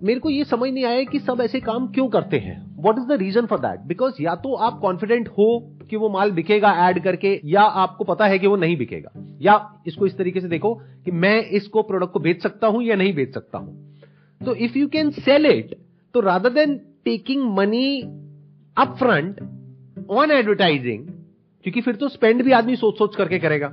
मेरे 0.00 0.20
को 0.20 0.30
ये 0.30 0.44
समझ 0.44 0.70
नहीं 0.70 0.84
आया 0.84 1.02
कि 1.02 1.18
सब 1.18 1.40
ऐसे 1.40 1.60
काम 1.60 1.86
क्यों 1.92 2.08
करते 2.08 2.38
हैं। 2.38 2.56
What 2.76 2.98
is 2.98 3.06
the 3.06 3.12
reason 3.12 3.46
for 3.46 3.58
that 3.58 3.80
because 3.86 4.22
या 4.22 4.34
तो 4.34 4.54
आप 4.56 4.78
कॉन्फिडेंट 4.80 5.28
हो 5.28 5.48
कि 5.90 5.96
वो 5.96 6.08
माल 6.08 6.30
बिकेगा 6.30 6.70
एड 6.88 7.02
करके, 7.02 7.40
या 7.44 7.62
आपको 7.62 8.04
पता 8.04 8.26
है 8.26 8.38
कि 8.38 8.46
वो 8.46 8.56
नहीं 8.56 8.76
बिकेगा। 8.76 9.10
या 9.42 9.58
इसको 9.86 10.06
इस 10.06 10.16
तरीके 10.18 10.40
से 10.40 10.48
देखो 10.48 10.74
कि 11.04 11.10
मैं 11.10 11.42
इसको 11.50 11.82
प्रोडक्ट 11.82 12.12
को 12.12 12.20
बेच 12.20 12.42
सकता 12.42 12.66
हूँ 12.66 12.82
या 12.82 12.96
नहीं 12.96 13.14
बेच 13.14 13.34
सकता 13.34 13.58
हूँ। 13.58 13.96
तो 14.40 14.54
if 14.54 14.78
you 14.78 14.88
can 14.88 15.10
sell 15.10 15.46
it 15.46 15.76
तो 16.14 16.20
rather 16.20 16.52
than 16.52 16.76
taking 17.04 17.42
money 17.56 18.00
up 18.76 18.96
front 18.98 19.40
on 20.08 20.30
advertising 20.30 21.06
क्योंकि 21.64 21.80
फिर 21.80 21.96
तो 21.96 22.08
स्पेंड 22.08 22.42
भी 22.42 22.52
आदमी 22.52 22.76
सोच 22.76 22.98
सोच 22.98 23.16
करके 23.16 23.38
करेगा। 23.38 23.68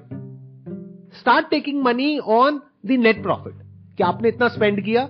Start 1.19 1.50
taking 1.50 1.82
money 1.84 2.17
on 2.19 2.60
the 2.86 2.98
net 3.00 3.21
profit 3.24 3.54
कि 3.98 4.04
आपने 4.04 4.30
इतना 4.30 4.48
स्पेंड 4.48 4.84
किया 4.86 5.04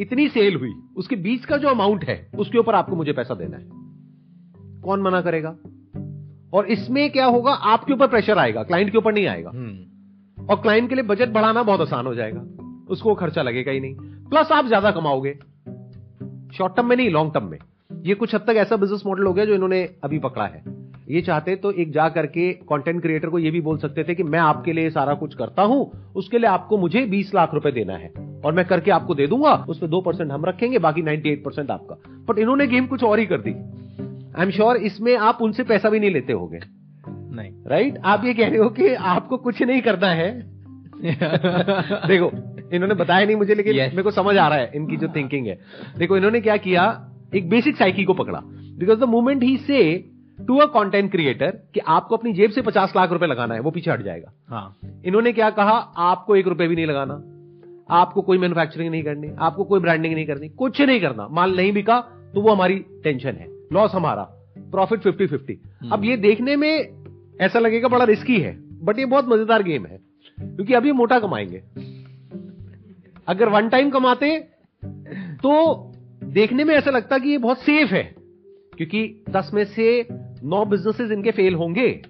इतनी 0.00 0.28
सेल 0.28 0.56
हुई 0.56 0.72
उसके 0.96 1.16
बीच 1.16 1.44
का 1.44 1.56
जो 1.56 1.68
अमाउंट 1.68 2.04
है 2.04 2.16
उसके 2.38 2.58
ऊपर 2.58 2.74
आपको 2.74 2.96
मुझे 2.96 3.12
पैसा 3.12 3.34
देना 3.34 3.56
है। 3.56 4.80
कौन 4.82 5.02
मना 5.02 5.20
करेगा? 5.20 5.56
और 6.54 6.66
इसमें 6.66 7.10
क्या 7.10 7.26
होगा 7.26 7.52
आपके 7.52 7.92
ऊपर 7.92 8.06
प्रेशर 8.06 8.38
आएगा 8.38 8.62
क्लाइंट 8.62 8.90
के 8.92 8.98
ऊपर 8.98 9.12
नहीं 9.12 9.26
आएगा। 9.26 9.50
और 10.38 10.60
क्लाइंट 10.62 10.88
के 10.88 10.94
लिए 10.94 11.04
बजट 11.04 11.28
बढ़ाना 11.28 11.62
बहुत 11.62 11.80
आसान 11.80 12.06
हो 12.06 12.14
जाएगा। 12.14 12.40
उसको 12.90 13.14
खर्चा 13.14 13.42
लगेगा 13.42 13.72
ही 13.72 13.80
नहीं। 13.80 13.94
प्लस 14.30 14.52
आप 14.52 14.66
ज़्यादा 14.66 14.90
कमाओगे। 14.90 15.32
शॉर्ट 16.56 16.76
टर्म 16.76 16.88
में 16.88 16.96
नहीं 16.96 17.10
लॉन्ग 17.10 17.34
टर्म 17.34 17.44
में। 17.44 17.58
ये 18.02 18.14
कुछ 18.14 18.34
हद 18.34 18.40
तक 18.40 18.54
ऐसा 18.56 18.76
बिज़नेस 18.76 19.02
मॉडल 19.06 19.22
हो 19.22 19.32
गया 19.32 19.44
जो 19.44 19.54
इन्होंने 19.54 19.88
अभी 20.04 20.18
पकड़ा 20.18 20.44
है। 20.44 20.64
ये 21.08 21.20
चाहते 21.20 21.56
तो 21.56 21.70
एक 21.70 21.92
जा 21.92 22.08
करके 22.08 22.52
कंटेंट 22.52 23.02
क्रिएटर 23.02 23.28
को 23.28 23.38
ये 23.38 23.50
भी 23.50 23.60
बोल 23.60 23.78
सकते 23.78 24.04
थे 24.04 24.14
कि 24.14 24.22
मैं 24.22 24.38
आपके 24.38 24.72
लिए 24.72 24.90
सारा 24.90 25.14
कुछ 25.14 25.34
करता 25.34 25.62
हूँ 25.62 26.12
उसके 26.16 26.38
लिए 26.38 26.46
आपको 26.46 26.78
मुझे 26.78 27.06
20 27.06 27.34
लाख 27.34 27.54
रुपए 27.54 27.72
देना 27.72 27.92
है 27.92 28.12
और 28.44 28.52
मैं 28.52 28.64
करके 28.64 28.90
आपको 28.90 29.14
दे 29.14 29.26
दूँगा 29.26 29.66
उस 29.68 29.78
पर 29.78 29.86
दो 29.86 30.00
परसेंट 30.00 30.30
हम 30.30 30.44
रखेंगे 30.44 30.78
बाकी 30.78 31.02
98 31.02 31.44
परसेंट 31.44 31.70
आपका। 31.70 31.96
बट 32.28 32.38
इन्होंने 32.38 32.66
गेम 32.66 32.86
कुछ 32.86 33.04
और 33.04 33.18
ही 33.18 33.26
कर 33.26 33.40
दी। 33.40 33.50
आई 34.38 34.44
एम 34.44 34.50
श्योर 34.50 34.76
इसमें 34.76 35.16
आप 35.16 35.38
उनसे 35.42 35.62
पैसा 35.62 35.90
भी 35.90 36.00
नहीं 36.00 36.10
लेते 36.10 36.32
होगे। 36.32 36.60
नहीं। 37.08 37.52
Right 37.66 37.92
right? 37.92 38.06
आप 38.06 38.24
ये 38.24 38.34
कह 38.34 38.48
रहे 38.48 38.58
हो 38.58 38.68
कि 38.68 38.94
आपको 38.94 39.36
कुछ 39.36 39.62
नहीं 39.62 39.82
करना 39.82 40.06
है। 40.06 40.42
देखो 42.08 42.30
इन्होंने 42.72 42.94
बताया 42.94 43.26
नहीं 43.26 43.36
मुझे 43.36 43.54
लेकिन 43.54 43.72
yes. 43.72 43.90
मेरे 43.90 44.02
को 44.02 44.10
समझ 44.10 44.36
आ 44.36 44.48
रहा 44.48 44.58
है 44.58 44.72
इनकी 44.74 44.96
जो 44.96 45.08
थिंकिंग 45.08 45.46
है। 45.46 45.58
देखो 45.98 46.16
इन्होंने 46.16 46.40
क्या 46.40 46.56
किया? 46.56 47.08
एक 47.34 47.48
बेसिक 47.48 47.76
साइकी 47.76 48.04
को 48.04 48.14
पकड़ा। 48.14 48.40
बिकॉज़ 48.78 48.98
द 48.98 49.04
मोमेंट 49.04 49.42
ही 49.42 49.56
से 49.56 49.82
टू 50.38 50.56
अ 50.56 50.66
कंटेंट 50.66 51.10
क्रिएटर 51.10 51.50
कि 51.74 51.80
आपको 51.80 52.16
अपनी 52.16 52.32
जेब 52.32 52.50
से 52.50 52.62
पचास 52.62 52.92
लाख 52.96 53.12
रुपए 53.12 53.26
लगाना 53.26 53.54
है 53.54 53.60
वो 53.60 53.70
पीछे 53.70 53.90
हट 53.90 54.02
जाएगा। 54.02 54.32
हाँ। 54.48 54.78
इन्होंने 55.04 55.32
क्या 55.32 55.50
कहा? 55.50 55.76
आपको 55.96 56.36
एक 56.36 56.46
रुपए 56.46 56.66
भी 56.68 56.76
नहीं 56.76 56.86
लगाना। 56.86 57.14
आपको 57.90 58.22
कोई 58.22 58.38
मैन्युफैक्चरिंग 58.38 58.90
नहीं 58.90 59.02
करनी 59.02 59.30
आपको 59.38 59.64
कोई 59.64 59.80
ब्रांडिंग 59.80 60.14
नहीं 60.14 60.26
करनी 60.26 60.48
कुछ 60.48 60.80
नहीं 60.80 61.00
करना। 61.00 61.28
माल 61.28 61.56
नहीं 61.56 61.72
बिका 61.72 62.00
तो 62.34 62.40
वो 62.40 62.50
हमारी 62.50 62.78
टेंशन 63.04 63.30
है। 63.30 63.48
लॉस 63.72 63.94
हमारा। 63.94 64.22
प्रॉफिट 64.58 65.00
फिफ्टी 65.00 65.26
फिफ्टी 65.26 65.58
अब 65.92 66.04
ये 66.04 66.16
देखने 66.16 66.56
में 66.56 67.04
ऐसा 67.40 67.58
लगेगा 67.58 67.88
बड़ा 67.88 68.04
रिस्की 68.04 68.40
है 68.40 68.56
बट 68.82 68.98
ये 68.98 69.04
बहुत 69.06 69.28
मज़ेदार 69.28 69.62
गेम 69.62 69.86
है। 69.86 70.00
क्योंकि 70.38 70.74
अभी 70.74 70.92
मोटा 70.92 71.18
कमाएँगे। 71.20 71.62
अगर 73.28 73.48
वन 73.48 73.68
टाइम 73.68 73.90
कमाते 73.90 74.38
तो 75.42 75.91
देखने 76.32 76.64
में 76.64 76.74
ऐसा 76.74 76.90
लगता 76.90 77.18
कि 77.18 77.28
ये 77.28 77.38
बहुत 77.38 77.58
सेफ़ 77.58 77.90
है 77.94 78.02
क्योंकि 78.76 79.24
दस 79.30 79.50
में 79.54 79.64
से 79.64 80.08
नौ 80.44 80.64
बिजनेसेस 80.64 81.10
इनके 81.10 81.30
फेल 81.30 81.54
होंगे 81.54 82.02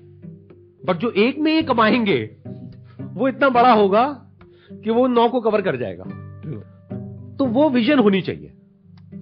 बट 0.87 0.96
जो 0.96 1.11
एक 1.11 1.38
में 1.38 1.54
ये 1.54 1.62
कमाएँगे 1.62 2.37
वो 3.02 3.28
इतना 3.28 3.48
बड़ा 3.48 3.72
होगा 3.72 4.04
कि 4.72 4.90
वो 4.90 5.06
नौ 5.06 5.28
को 5.28 5.40
कवर 5.40 5.62
कर 5.62 5.76
जाएगा। 5.76 6.04
तो 7.37 7.44
वो 7.44 7.70
विजन 7.70 7.98
होनी 7.98 8.20
चाहिए। 8.20 8.52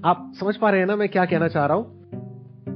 आप 0.05 0.33
समझ 0.41 0.57
पा 0.57 0.71
रहे 0.71 0.81
हैं 0.81 0.87
ना 0.87 0.97
मैं 0.97 1.09
क्या 1.09 1.25
कहना 1.25 1.49
चाह 1.49 1.67
रहा 1.67 1.77
हूँ? 1.77 2.01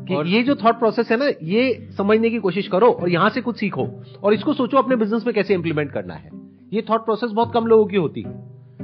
कि 0.04 0.14
और 0.14 0.26
ये 0.26 0.42
जो 0.42 0.54
थॉट 0.54 0.78
प्रोसेस 0.78 1.10
है 1.10 1.16
ना 1.16 1.28
ये 1.42 1.88
समझने 1.98 2.30
की 2.30 2.38
कोशिश 2.38 2.68
करो 2.68 2.90
और 2.90 3.08
यहाँ 3.08 3.30
से 3.30 3.40
कुछ 3.40 3.58
सीखो 3.58 3.88
और 4.22 4.34
इसको 4.34 4.52
सोचो 4.52 4.76
अपने 4.76 4.96
बिज़नेस 4.96 5.26
में 5.26 5.34
कैसे 5.34 5.54
इंप्लीमेंट 5.54 5.92
करना 5.92 6.14
है। 6.14 6.30
ये 6.72 6.82
थॉट 6.90 7.04
प्रोसेस 7.04 7.30
बहुत 7.30 7.52
कम 7.54 7.66
लोगों 7.66 7.87
की 7.87 7.96
होती 7.96 8.22
है। 8.22 8.32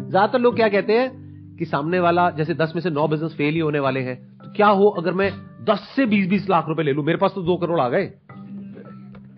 ज़्यादातर 0.08 0.38
लोग 0.38 0.56
क्या 0.56 0.68
कहते 0.68 0.92
हैं 0.92 1.29
कि 1.60 1.66
सामने 1.66 1.98
वाला 2.00 2.28
जैसे 2.30 2.54
दस 2.54 2.72
में 2.74 2.82
से 2.82 2.90
नौ 2.90 3.06
बिज़नेस 3.08 3.32
फेल 3.32 3.54
ही 3.54 3.60
होने 3.60 3.78
वाले 3.80 4.00
हैं 4.00 4.16
तो 4.38 4.52
क्या 4.52 4.66
हो 4.68 4.88
अगर 4.98 5.12
मैं 5.12 5.30
दस 5.64 5.80
से 5.96 6.06
बीस 6.06 6.28
बीस 6.28 6.48
लाख 6.50 6.68
रुपए 6.68 6.82
ले 6.82 6.92
लू? 6.92 7.02
मेरे 7.02 7.18
पास 7.18 7.32
तो 7.34 7.42
दो 7.42 7.56
करोड़ 7.56 7.80
आ 7.80 7.88
गए। 7.88 8.04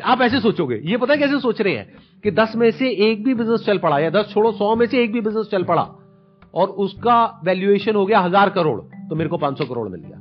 आप 0.05 0.21
ऐसे 0.23 0.41
सोचोगे? 0.41 0.81
ये 0.85 0.97
पता 0.97 1.13
है 1.13 1.19
कैसे 1.19 1.39
सोच 1.41 1.61
रहे 1.61 1.75
हैं? 1.75 1.87
कि 2.25 2.31
दस 2.31 2.53
में 2.57 2.71
से 2.71 2.91
एक 3.07 3.25
भी 3.25 3.35
बिज़नेस 3.35 3.65
चल 3.67 3.79
पड़ा 3.79 3.99
या 3.99 4.11
दस 4.11 4.31
छोड़ो 4.35 4.53
सौ 4.53 4.75
में 4.77 4.87
से 4.87 5.03
एक 5.03 5.13
भी 5.13 5.21
बिज़नेस 5.21 5.49
चल 5.51 5.65
पड़ा 5.65 5.83
और 6.55 6.69
उसका 6.85 7.17
वैल्यूएशन 7.45 7.95
हो 7.95 8.05
गया 8.07 8.21
हज़ार 8.21 8.51
करोड़ 8.51 8.81
तो 9.09 9.17
मेरे 9.17 9.31
को 9.31 9.39
पाँच 9.39 9.59
सौ 9.59 9.65
करोड़ 9.65 9.89
मिल 9.89 10.01
गया। 10.01 10.19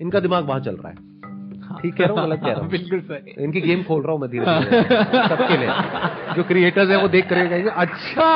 इनका 0.00 0.20
दिमाग 0.20 0.48
वहाँ 0.48 0.60
चल 0.60 0.76
रहा 0.76 0.88
है। 0.88 1.08
ठीक 1.82 1.94
कह 1.94 2.04
रहा 2.04 2.12
हूँ 2.12 2.28
गलत 2.28 2.40
कह 2.40 2.46
रहा 2.46 2.60
हूँ? 2.60 2.68
बिल्कुल 2.70 3.00
सही। 3.02 3.44
इनकी 3.44 3.60
गेम 3.60 3.82
खोल 3.82 4.02
रहा 4.02 4.12
हूँ 4.12 4.20
मैं 4.20 4.30
धीरे 4.30 4.44
धीरे। 4.46 4.82
सबके 5.28 5.56
लिए। 5.56 5.68
जो 6.36 6.42
क्रिएटर्स 6.44 6.90
है 6.90 7.02
वो 7.02 7.08
देख 7.08 7.28
करेंगे 7.28 7.68
अच्छा! 7.68 8.30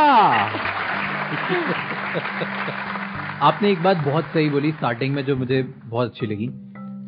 आपने 3.42 3.72
एक 3.72 3.83
बात 3.83 3.96
बहुत 3.96 4.24
सही 4.24 4.50
बोली 4.50 4.72
स्टार्टिंग 4.72 5.14
में 5.14 5.24
जो 5.24 5.37
मुझे 5.37 5.62
बहुत 5.62 6.09
अच्छी 6.09 6.27
लगी। 6.27 6.46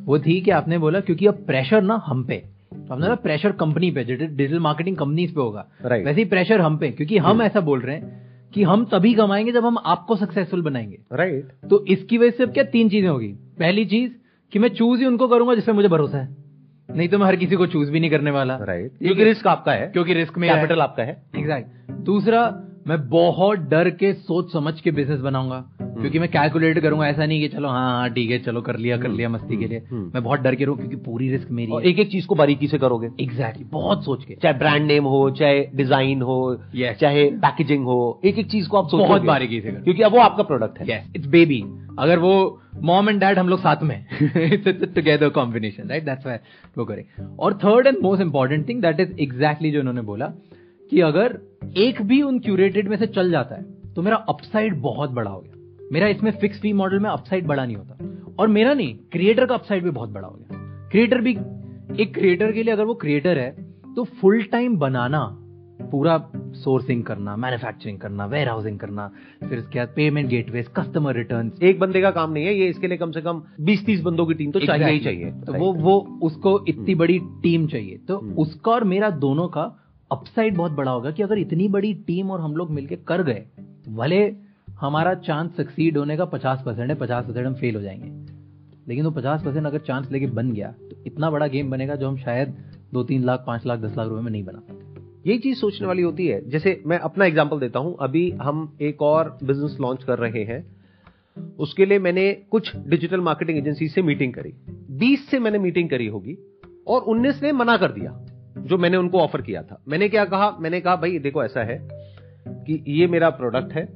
वो 0.05 0.19
थी 0.19 0.41
कि 0.41 0.51
आपने 0.51 0.79
बोला 0.79 1.01
क्योंकि 1.01 1.27
अब 1.27 1.35
प्रेशर 1.35 1.83
ना 1.83 2.03
हम 2.07 2.25
पे। 2.25 2.37
तो 2.75 2.95
हमने 2.95 3.09
ना 3.09 3.15
प्रेशर 3.15 3.53
कंपनी 3.53 3.91
पे 3.91 4.05
डिजिटल 4.05 4.61
मार्केटिंग 4.61 4.97
कंपनीज़ 4.97 5.35
पे 5.35 5.41
होगा। 5.41 5.69
Right. 5.69 6.05
वैसे 6.05 6.21
ही 6.21 6.25
प्रेशर 6.25 6.61
हम 6.61 6.79
पे 6.79 6.91
क्योंकि 6.91 7.19
हम 7.19 7.37
hmm. 7.37 7.47
ऐसा 7.47 7.61
बोल 7.61 7.81
रहे 7.81 7.97
हैं 7.97 8.27
कि 8.51 8.63
हम 8.63 8.85
तभी 8.85 9.15
कमाएँगे 9.15 9.53
जब 9.53 9.67
हम 9.67 9.79
आपको 9.87 10.17
सक्सेसफुल 10.17 10.63
बनाएँगे। 10.63 10.99
Right 11.13 11.49
right. 11.49 11.71
तो 11.71 11.87
इसकी 11.87 12.19
वजह 12.19 12.31
से 12.31 12.43
अब 12.43 12.53
क्या 12.53 12.65
तीन 12.65 12.89
चीज़ें 12.89 13.09
होगी? 13.09 13.29
पहली 13.59 13.85
चीज़ 13.85 14.13
कि 14.53 14.59
मैं 14.59 14.69
चूज़ 14.69 15.01
ही 15.01 15.07
उनको 15.07 15.29
करूँगा 15.29 15.55
जिसमें 15.55 15.75
मुझे 15.75 15.89
भरोसा 15.89 16.19
है। 16.19 16.37
नहीं 16.91 17.09
तो 17.09 17.19
मैं 17.19 17.27
हर 17.27 17.37
किसी 17.37 17.57
को 17.57 17.67
चूज़ 17.67 17.91
भी 17.91 18.01
नहीं 18.01 18.11
करने 18.11 18.31
वाला। 18.31 18.57
Right 18.57 18.89
right. 18.89 19.03
क्योंकि 19.03 19.25
रिस्क 19.25 19.47
आपका 19.47 19.73
है। 19.73 19.87
क्योंकि 19.87 20.15
रिस्क 20.15 20.39
में 20.39 20.55
कैपिटल 20.55 20.81
आपका 20.81 21.03
है। 21.03 21.23
एग्जैक्ट 21.37 21.91
दूसरा 21.91 22.63
मैं 22.87 22.99
बहुत 23.09 23.59
डर 23.69 23.89
के 23.91 24.13
सोच 24.15 24.53
समझ 24.53 24.81
के 24.81 24.91
बिज़नेस 24.91 25.21
बनाऊँगा 25.21 25.57
हम्म। 25.81 26.01
क्योंकि 26.01 26.19
मैं 26.19 26.29
कैलकुलेट 26.29 26.79
करूँगा 26.79 27.07
ऐसा 27.09 27.27
नहीं 27.27 27.41
कि 27.41 27.49
चलो 27.49 27.69
हाँ 27.69 27.91
हाँ 27.93 28.11
ठीक 28.11 28.31
है 28.31 28.39
चलो 28.39 28.61
कर 28.61 28.77
लिया 28.77 28.97
कर 28.97 29.07
हम्म। 29.07 29.17
लिया 29.17 29.29
मस्ती 29.29 29.57
के 29.57 29.67
लिए। 29.67 29.79
हम्म। 29.91 30.11
मैं 30.15 30.23
बहुत 30.25 30.41
डर 30.41 30.55
के 30.55 30.65
रहूँ 30.65 30.77
क्योंकि 30.77 30.97
पूरी 30.97 31.31
रिस्क 31.31 31.51
मेरी 31.51 31.73
और 31.73 31.87
एक 31.87 31.99
एक 31.99 32.11
चीज़ 32.11 32.27
को 32.27 32.35
बारीकी 32.35 32.69
से 32.69 32.79
करोगे। 32.79 33.07
एग्जैक्टली 33.07 33.45
exactly, 33.45 33.73
बहुत 33.73 34.05
सोच 34.05 34.25
के। 34.25 34.35
चाहे 34.35 34.55
ब्रांड 34.59 34.87
नेम 34.87 35.05
हो 35.05 35.31
चाहे 35.31 35.65
डिज़ाइन 35.75 36.23
हो 36.23 36.39
yes. 36.77 37.01
चाहे 37.01 37.25
पैकेजिंग 37.41 37.85
हो 37.85 38.21
एक 38.25 38.39
एक 38.39 38.51
चीज़ 38.51 38.69
को 38.69 38.77
आप 38.77 38.89
बहुत 38.93 39.23
बारीकी 39.25 39.61
से 39.61 39.73
क्योंकि 39.73 40.03
अब 40.03 40.13
वो 40.13 40.21
आपका 40.21 40.43
प्रोडक्ट 40.43 40.79
है। 40.81 41.05
इट्स 41.17 41.27
बेबी 41.29 41.63
अगर 41.99 42.19
वो 42.19 42.35
मॉम 42.85 43.09
एंड 43.09 43.21
डैड 43.21 43.39
हम 43.39 43.49
लोग 43.49 43.61
साथ 43.61 43.83
में 43.83 44.05
टुगेदर 44.23 45.29
कॉम्बिनेशन 45.29 45.89
राइट 45.89 46.05
दैट्स 46.05 46.27
वो 46.79 46.85
करें। 46.85 47.05
और 47.39 47.55
third 47.65 47.87
and 47.87 47.99
most 48.03 48.23
important 48.23 48.69
thing 48.69 48.83
that 48.83 49.01
is 49.01 49.21
exactly 49.21 49.71
जो 49.71 49.81
उन्होंने 49.81 50.03
बोला 50.03 50.33
कि 50.91 51.01
अगर 51.01 51.39
एक 51.77 52.03
भी 52.03 52.23
उन 52.23 52.39
क्यूरेटेड 52.39 52.89
में 52.89 52.97
से 52.97 53.07
चल 53.07 53.31
जाता 53.31 53.55
है 53.55 53.93
तो 53.95 54.03
मेरा 54.03 54.17
अपसाइड 54.17 54.81
बहुत 54.81 55.11
बड़ा 55.11 55.31
हो 55.31 55.41
गया। 55.41 55.53
मेरा 55.93 56.09
इसमें 56.09 56.31
फिक्स 56.31 56.61
फ़ी 56.61 56.73
मॉडल 56.73 56.99
में 56.99 57.11
अपसाइड 57.11 57.47
बड़ा 57.47 57.65
नहीं 57.65 57.77
होता। 57.77 57.99
और 58.39 58.49
मेरा 58.49 58.75
नहीं 58.75 58.97
क्रिएटर 59.13 59.47
का 59.47 59.55
अपसाइड 59.55 59.85
भी 59.85 59.91
बहुत 59.91 60.11
बड़ा 60.11 60.29
हो 60.29 60.35
गया। 60.35 60.89
क्रिएटर 60.93 61.21
भी 61.21 61.31
एक 62.03 62.15
क्रिएटर 62.15 62.53
के 62.53 62.63
लिए 62.63 62.73
अगर 62.73 62.85
वो 62.85 62.95
क्रिएटर 62.95 63.39
है 63.39 63.51
तो 63.97 64.05
फुल 64.05 64.43
टाइम 64.43 64.77
बनाना 64.77 65.43
पूरा 65.91 66.31
सोर्सिंग 66.37 67.05
करना 67.05 67.37
मैन्युफैक्चरिंग 67.37 67.99
करना 67.99 68.27
वेयर 68.27 68.49
हाउसिंग 68.49 68.79
करना 68.79 69.11
फिर 69.49 69.59
उसके 69.59 69.79
बाद 69.79 69.93
पेमेंट 69.97 70.29
गेटवे 70.29 70.63
कस्टमर 70.63 71.15
रिटर्न 71.15 71.53
एक 71.63 71.79
बंदे 71.79 72.01
का 72.01 72.11
काम 72.11 72.33
नहीं 72.33 72.45
है 72.45 72.55
ये 72.55 72.69
इसके 72.69 72.89
लिए 72.89 72.99
कम 72.99 73.11
से 73.11 73.21
कम 73.21 73.43
20-30 73.61 74.01
बंदों 74.01 74.27
की 74.27 74.35
टीम 74.35 74.51
तो 74.51 74.61
चाहिए 74.61 74.87
ही 74.87 74.99
चाहिए। 74.99 75.31
तो 75.31 75.53
वो 75.53 75.73
वो 75.73 76.19
उसको 76.23 76.65
इतनी 76.69 76.85
हम्म। 76.85 76.99
बड़ी 76.99 77.19
टीम 77.19 77.67
चाहिए। 77.67 77.99
तो 78.09 78.19
हम्म। 78.19 78.33
उसका 78.33 78.73
और 78.73 78.85
मेरा 78.85 79.11
दोनों 79.11 79.49
का 79.49 79.86
अपसाइड 80.11 80.57
बहुत 80.57 80.73
बड़ा 80.73 80.91
होगा 80.91 81.11
कि 81.11 81.23
अगर 81.23 81.39
इतनी 81.39 81.69
बड़ी 81.69 81.95
टीम 81.95 82.31
और 82.31 82.41
हम 82.41 82.57
लोग 82.57 82.71
मिलकर 82.71 82.97
कर 82.97 83.23
गए 83.23 83.45
भले 83.89 84.35
हमारा 84.81 85.15
चांस 85.15 85.57
सक्सीड 85.57 85.99
होने 85.99 86.17
का 86.17 86.25
पचास 86.25 86.63
परसेंट 86.67 86.91
है, 86.91 86.97
पचास 86.97 87.27
परसेंट 87.27 87.47
हम 87.47 87.55
फेल 87.55 87.77
हो 87.77 87.83
जाएँगे। 87.83 88.37
लेकिन 88.89 89.05
वो 89.05 89.11
पचास 89.11 89.45
परसेंट 89.45 89.67
अगर 89.67 89.79
चांस 89.79 90.11
लेके 90.13 90.27
बन 90.27 90.53
गया 90.53 90.73
तो 90.73 90.97
इतना 91.07 91.31
बड़ा 91.31 91.47
गेम 91.47 91.71
बनेगा 91.71 91.95
जो 91.95 92.09
हम 92.09 92.17
शायद 92.17 92.55
दो 92.93 93.03
तीन 93.03 93.25
लाख, 93.25 93.45
पाँच 93.47 93.67
लाख, 93.67 93.79
दस 93.81 93.97
लाख 93.97 94.09
रुपए 94.09 94.23
में 94.23 94.31
नहीं 94.31 94.45
बना 94.45 94.59
पाते। 94.59 95.31
यही 95.31 95.39
चीज़ 95.39 95.59
सोचने 95.59 95.87
वाली 95.87 96.03
होती 96.03 96.27
है। 96.27 96.49
जैसे 96.49 96.83
मैं 96.87 96.99
अपना 96.99 97.25
एग्ज़ाम्पल 97.25 97.59
देता 97.59 97.79
हूँ। 97.79 97.97
अभी 98.01 98.31
हम 98.31 98.77
एक 98.81 99.03
और 99.03 99.39
बिज़नेस 99.43 99.77
लॉन्च 99.81 100.05
कर 100.05 100.19
रहे 100.19 100.45
हैं। 100.45 100.77
उसके 101.59 101.87
लिए 101.87 101.99
मैंने 101.99 102.33
कुछ 102.33 102.77
डिजिटल 102.77 103.21
मार्केटिंग 103.21 103.59
एजेंसी 103.59 103.89
से 103.89 104.03
मीटिंग 104.03 104.35
करी। 104.35 104.55
बीस 104.91 105.29
से 105.29 105.39
मैंने 105.39 105.59
मीटिंग 105.59 105.91
करी 105.91 106.07
होगी 106.07 106.39
और 106.87 107.01
उन्नीस 107.01 107.43
ने 107.43 107.53
मना 107.53 107.77
कर 107.77 107.93
दिया। 107.93 108.26
जो 108.59 108.79
मैंने 108.79 108.97
उनको 108.97 109.21
ऑफ़र 109.21 109.43
किया 109.43 109.63
था। 109.63 109.83
मैंने 109.89 110.09
क्या 110.09 110.25
कहा? 110.25 110.51
मैंने 110.61 110.81
कहा 110.81 110.97
भाई 110.97 111.19
देखो 111.19 111.45
ऐसा 111.45 111.65
है 111.65 111.79
कि 112.49 112.83
ये 112.89 113.07
मेरा 113.07 113.31
प्रोडक्ट 113.31 113.73
है 113.73 113.87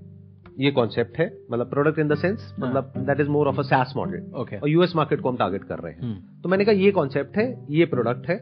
ये 0.61 0.71
कॉन्सेप्ट 0.71 1.19
है 1.19 1.27
मतलब 1.53 1.71
प्रोडक्ट 1.71 1.99
इन 1.99 2.09
द 2.09 2.15
सेंस 2.15 2.55
मतलब 2.61 2.93
that 2.97 3.21
is 3.21 3.29
more 3.29 3.49
of 3.49 3.59
a 3.59 3.63
SaaS 3.63 3.93
model 3.97 4.41
okay 4.41 4.57
और 4.57 4.69
यूएस 4.69 4.93
मार्केट 4.97 5.21
को 5.21 5.31
हम 5.31 5.37
टारगेट 5.37 5.65
कर 5.65 5.79
रहे 5.79 5.93
हैं। 5.93 6.03
हम्म। 6.03 6.41
तो 6.43 6.49
मैंने 6.49 6.65
कहा 6.65 6.75
ये 6.75 6.91
कॉन्सेप्ट 6.91 7.37
है 7.37 7.47
ये 7.71 7.85
प्रोडक्ट 7.87 8.29
है 8.29 8.37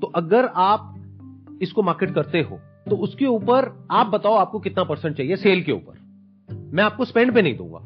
तो 0.00 0.06
अगर 0.06 0.46
आप 0.56 0.90
इसको 1.62 1.82
मार्केट 1.82 2.14
करते 2.14 2.40
हो 2.40 2.58
तो 2.90 2.96
उसके 2.96 3.26
ऊपर 3.26 3.86
आप 3.90 4.06
बताओ 4.06 4.34
आपको 4.34 4.58
कितना 4.60 4.84
परसेंट 4.84 5.16
चाहिए 5.16 5.36
सेल 5.36 5.62
के 5.62 5.72
ऊपर। 5.72 6.02
मैं 6.72 6.84
आपको 6.84 7.04
स्पेंड 7.04 7.34
पे 7.34 7.42
नहीं 7.42 7.56
दूँगा। 7.56 7.78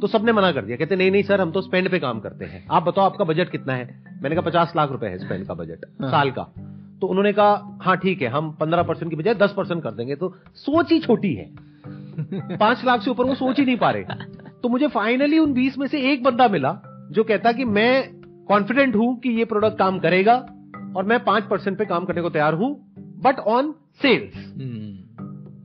तो 0.00 0.06
सबने 0.06 0.32
मना 0.32 0.50
कर 0.52 0.64
दिया। 0.64 0.76
कहते 0.76 0.96
नहीं 0.96 1.10
नहीं 1.10 1.22
सर 1.22 1.40
हम 1.40 1.50
तो 1.50 1.60
स्पेंड 1.60 1.90
पे 1.90 1.98
काम 1.98 2.20
करते 2.20 2.44
हैं। 2.44 2.66
आप 2.70 2.82
बताओ 2.82 3.04
आपका 3.04 3.24
बजट 3.24 3.50
कितना 3.50 3.74
है? 3.74 3.84
मैंने 4.22 4.36
कहा 4.36 4.42
पचास 4.42 4.72
लाख 4.76 4.90
रुपए 4.92 5.06
है 5.06 5.18
स्पेंड 5.18 5.46
का 5.46 5.54
बजट 5.54 5.86
हाँ। 6.00 6.10
साल 6.10 6.30
का। 6.30 6.42
तो 7.04 7.08
उन्होंने 7.08 7.32
कहा 7.32 7.78
हाँ 7.82 7.96
ठीक 7.96 8.22
है 8.22 8.28
हम 8.28 8.50
पंद्रह 8.50 8.82
परसेंट 8.82 9.10
की 9.10 9.16
बजाय 9.16 9.34
दस 9.34 9.52
परसेंट 9.56 9.82
कर 9.82 9.90
देंगे। 9.90 10.14
तो 10.16 10.28
सोच 10.56 10.92
ही 10.92 10.98
छोटी 10.98 11.32
है। 11.34 11.44
पाँच 12.58 12.84
लाख 12.84 13.02
से 13.02 13.10
ऊपर 13.10 13.24
वो 13.24 13.34
सोच 13.34 13.58
ही 13.58 13.64
नहीं 13.64 13.76
पा 13.76 13.90
रहे। 13.90 14.04
तो 14.62 14.68
मुझे 14.68 14.88
फाइनली 14.88 15.38
उन 15.38 15.52
बीस 15.52 15.78
में 15.78 15.86
से 15.86 16.00
एक 16.12 16.22
बंदा 16.22 16.48
मिला 16.48 16.72
जो 17.10 17.24
कहता 17.24 17.52
कि 17.52 17.64
मैं 17.64 18.22
कॉन्फिडेंट 18.48 18.96
हूँ 18.96 19.20
कि 19.20 19.30
ये 19.30 19.44
प्रोडक्ट 19.44 19.78
काम 19.78 19.98
करेगा 19.98 20.34
और 20.96 21.04
मैं 21.04 21.22
पाँच 21.24 21.44
परसेंट 21.44 21.78
पे 21.78 21.84
काम 21.84 22.04
करने 22.04 22.22
को 22.22 22.30
तैयार 22.30 22.54
हूँ 22.54 22.70
बट 23.22 23.38
ऑन 23.38 23.74
सेल्स 24.02 24.34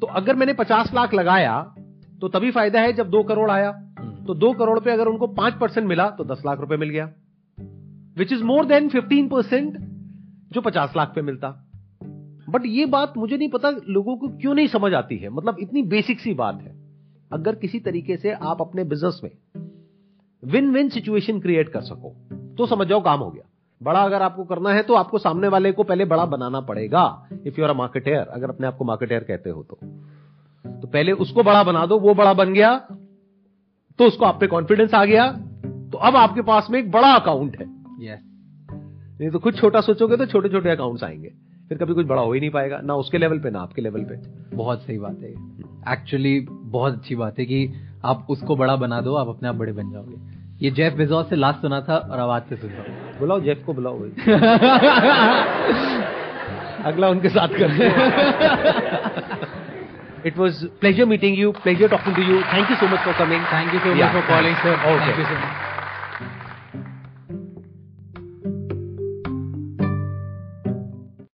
तो 0.01 0.07
अगर 0.15 0.35
मैंने 0.35 0.53
पचास 0.53 0.93
लाख 0.93 1.13
लगाया 1.13 1.59
तो 2.21 2.27
तभी 2.27 2.51
फ़ायदा 2.51 2.81
है 2.81 2.93
जब 2.93 3.09
दो 3.09 3.23
करोड़ 3.23 3.51
आया। 3.51 3.69
हम्म। 3.99 4.25
तो 4.25 4.33
दो 4.35 4.53
करोड़ 4.53 4.79
पे 4.79 4.91
अगर 4.91 5.07
उनको 5.07 5.27
पाँच 5.35 5.53
परसेंट 5.53 5.87
मिला 5.87 6.09
तो 6.09 6.23
दस 6.25 6.43
लाख 6.45 6.59
रुपए 6.59 6.77
मिल 6.77 6.89
गया। 6.89 7.11
Which 8.17 8.33
is 8.33 8.43
more 8.43 8.65
than 8.65 8.89
fifteen 8.89 9.27
percent 9.27 9.88
जो 10.51 10.61
पचास 10.61 10.93
लाख 10.97 11.11
पे 11.15 11.21
मिलता। 11.21 11.49
बट 12.49 12.65
ये 12.65 12.85
बात 12.85 13.17
मुझे 13.17 13.37
नहीं 13.37 13.49
पता 13.49 13.69
लोगों 13.89 14.15
को 14.17 14.27
क्यों 14.27 14.53
नहीं 14.53 14.67
समझ 14.67 14.93
आती 14.93 15.17
है। 15.17 15.29
मतलब 15.29 15.57
इतनी 15.59 15.81
बेसिक 15.83 16.19
सी 16.19 16.33
बात 16.33 16.61
है। 16.61 16.73
अगर 17.31 17.55
किसी 17.55 17.79
तरीके 17.79 18.17
से 18.17 18.31
आप 18.31 18.61
अपने 18.61 18.83
बिज़नेस 18.83 19.21
में 19.23 19.31
विन 20.43 20.71
विन 20.71 20.89
सिचुएशन 20.89 21.39
क्रिएट 21.39 21.69
कर 21.69 21.81
सको 21.81 22.15
तो 22.57 22.65
समझ 22.65 22.87
जाओ 22.87 23.03
काम 23.03 23.19
हो 23.19 23.29
गया। 23.31 23.43
बड़ा 23.81 23.99
अगर 23.99 24.21
आपको 24.21 24.43
करना 24.43 24.69
है 24.69 24.81
तो 24.83 24.93
आपको 24.93 25.17
सामने 25.17 25.47
वाले 25.47 25.71
को 25.71 25.83
पहले 25.83 26.05
बड़ा 26.05 26.25
बनाना 26.25 26.61
पड़ेगा 26.61 27.03
if 27.47 27.59
you 27.59 27.65
are 27.65 27.71
a 27.71 27.73
marketer 27.73 28.27
अगर 28.27 28.49
अपने 28.49 28.67
आपको 28.67 28.85
मार्केटेयर 28.85 29.23
कहते 29.23 29.49
हो 29.49 29.63
तो। 29.63 29.79
तो 30.81 30.87
पहले 30.87 31.11
उसको 31.11 31.43
बड़ा 31.43 31.63
बना 31.63 31.85
दो, 31.85 31.99
वो 31.99 32.13
बड़ा 32.13 32.33
बन 32.33 32.53
गया 32.53 32.77
तो 33.99 34.05
उसको 34.05 34.25
आप 34.25 34.39
पे 34.39 34.47
कॉन्फिडेंस 34.47 34.93
आ 34.93 35.05
गया 35.05 35.31
तो 35.91 35.97
अब 35.97 36.15
आपके 36.15 36.41
पास 36.41 36.67
में 36.69 36.79
एक 36.79 36.91
बड़ा 36.91 37.13
अकाउंट 37.13 37.57
है. 37.57 37.68
नहीं 39.19 39.29
तो 39.31 39.39
कुछ 39.39 39.59
छोटा 39.59 39.81
सोचोगे 39.81 40.17
तो 40.17 40.25
छोटे 40.25 40.49
छोटे 40.49 40.69
अकाउंट्स 40.69 41.03
आएँगे 41.03 41.29
फिर 41.69 41.77
कभी 41.77 41.93
कुछ 41.93 42.05
बड़ा 42.07 42.21
हो 42.21 42.31
ही 42.33 42.39
नहीं 42.39 42.49
पाएगा 42.49 42.79
ना 42.83 42.95
उसके 42.95 43.17
लेवल 43.17 43.39
पे 43.39 43.49
ना 43.51 43.59
आपके 43.61 43.81
लेवल 43.81 44.03
पे 44.11 44.15
बहुत 44.55 44.81
सही 44.85 44.97
बात 44.97 45.17
है 45.23 45.29
एक्चुअली 45.93 46.39
बहुत 46.49 46.93
अच्छी 46.93 47.15
बात 47.15 47.39
है 47.39 47.45
कि 47.45 47.59
आप 48.05 48.27
उसको 48.29 48.55
बड़ा 48.55 48.75
बना 48.83 48.99
दो 49.01 49.15
आप 49.15 49.27
अपने 49.27 49.49
आप 49.49 49.55
बड़े 49.55 49.71
बन 49.71 49.91
जाओगे 49.91 50.17
ये 50.65 50.71
जेफ 50.77 50.93
बेजोस 50.93 51.29
से 51.29 51.35
लास्ट 51.35 51.61
सुना 51.61 51.79
था 51.81 51.97
और 51.97 52.19
आवाज़ 52.19 52.43
से 52.49 52.55
सुन 52.55 52.69
रहा 52.69 53.17
बुलाओ 53.19 53.39
जेफ 53.41 53.63
को 53.65 53.73
बुलाओ 53.73 53.99
अगला 56.89 57.09
उनके 57.09 57.29
साथ 57.29 57.49
कर 57.61 57.69
It 60.25 60.37
was 60.37 60.57
pleasure 60.81 61.05
meeting 61.05 61.35
you, 61.35 61.51
pleasure 61.53 61.87
talking 61.87 62.15
to 62.15 62.21
you. 62.21 62.41
Thank 62.49 62.69
you 62.69 62.77
so 62.81 62.87
much 62.87 63.05
for 63.05 63.13
coming. 63.13 63.47
Thank 63.53 63.71
you 63.71 63.79
so 63.79 63.87
much 63.87 63.99
Yeah, 63.99 64.11
for 64.11 64.27
calling, 64.27 64.53
thanks. 64.55 64.63
sir. 64.63 64.75
Okay. 64.91 64.99
Thank 64.99 65.17
you 65.17 65.27
so 65.31 65.41
much. 65.41 65.68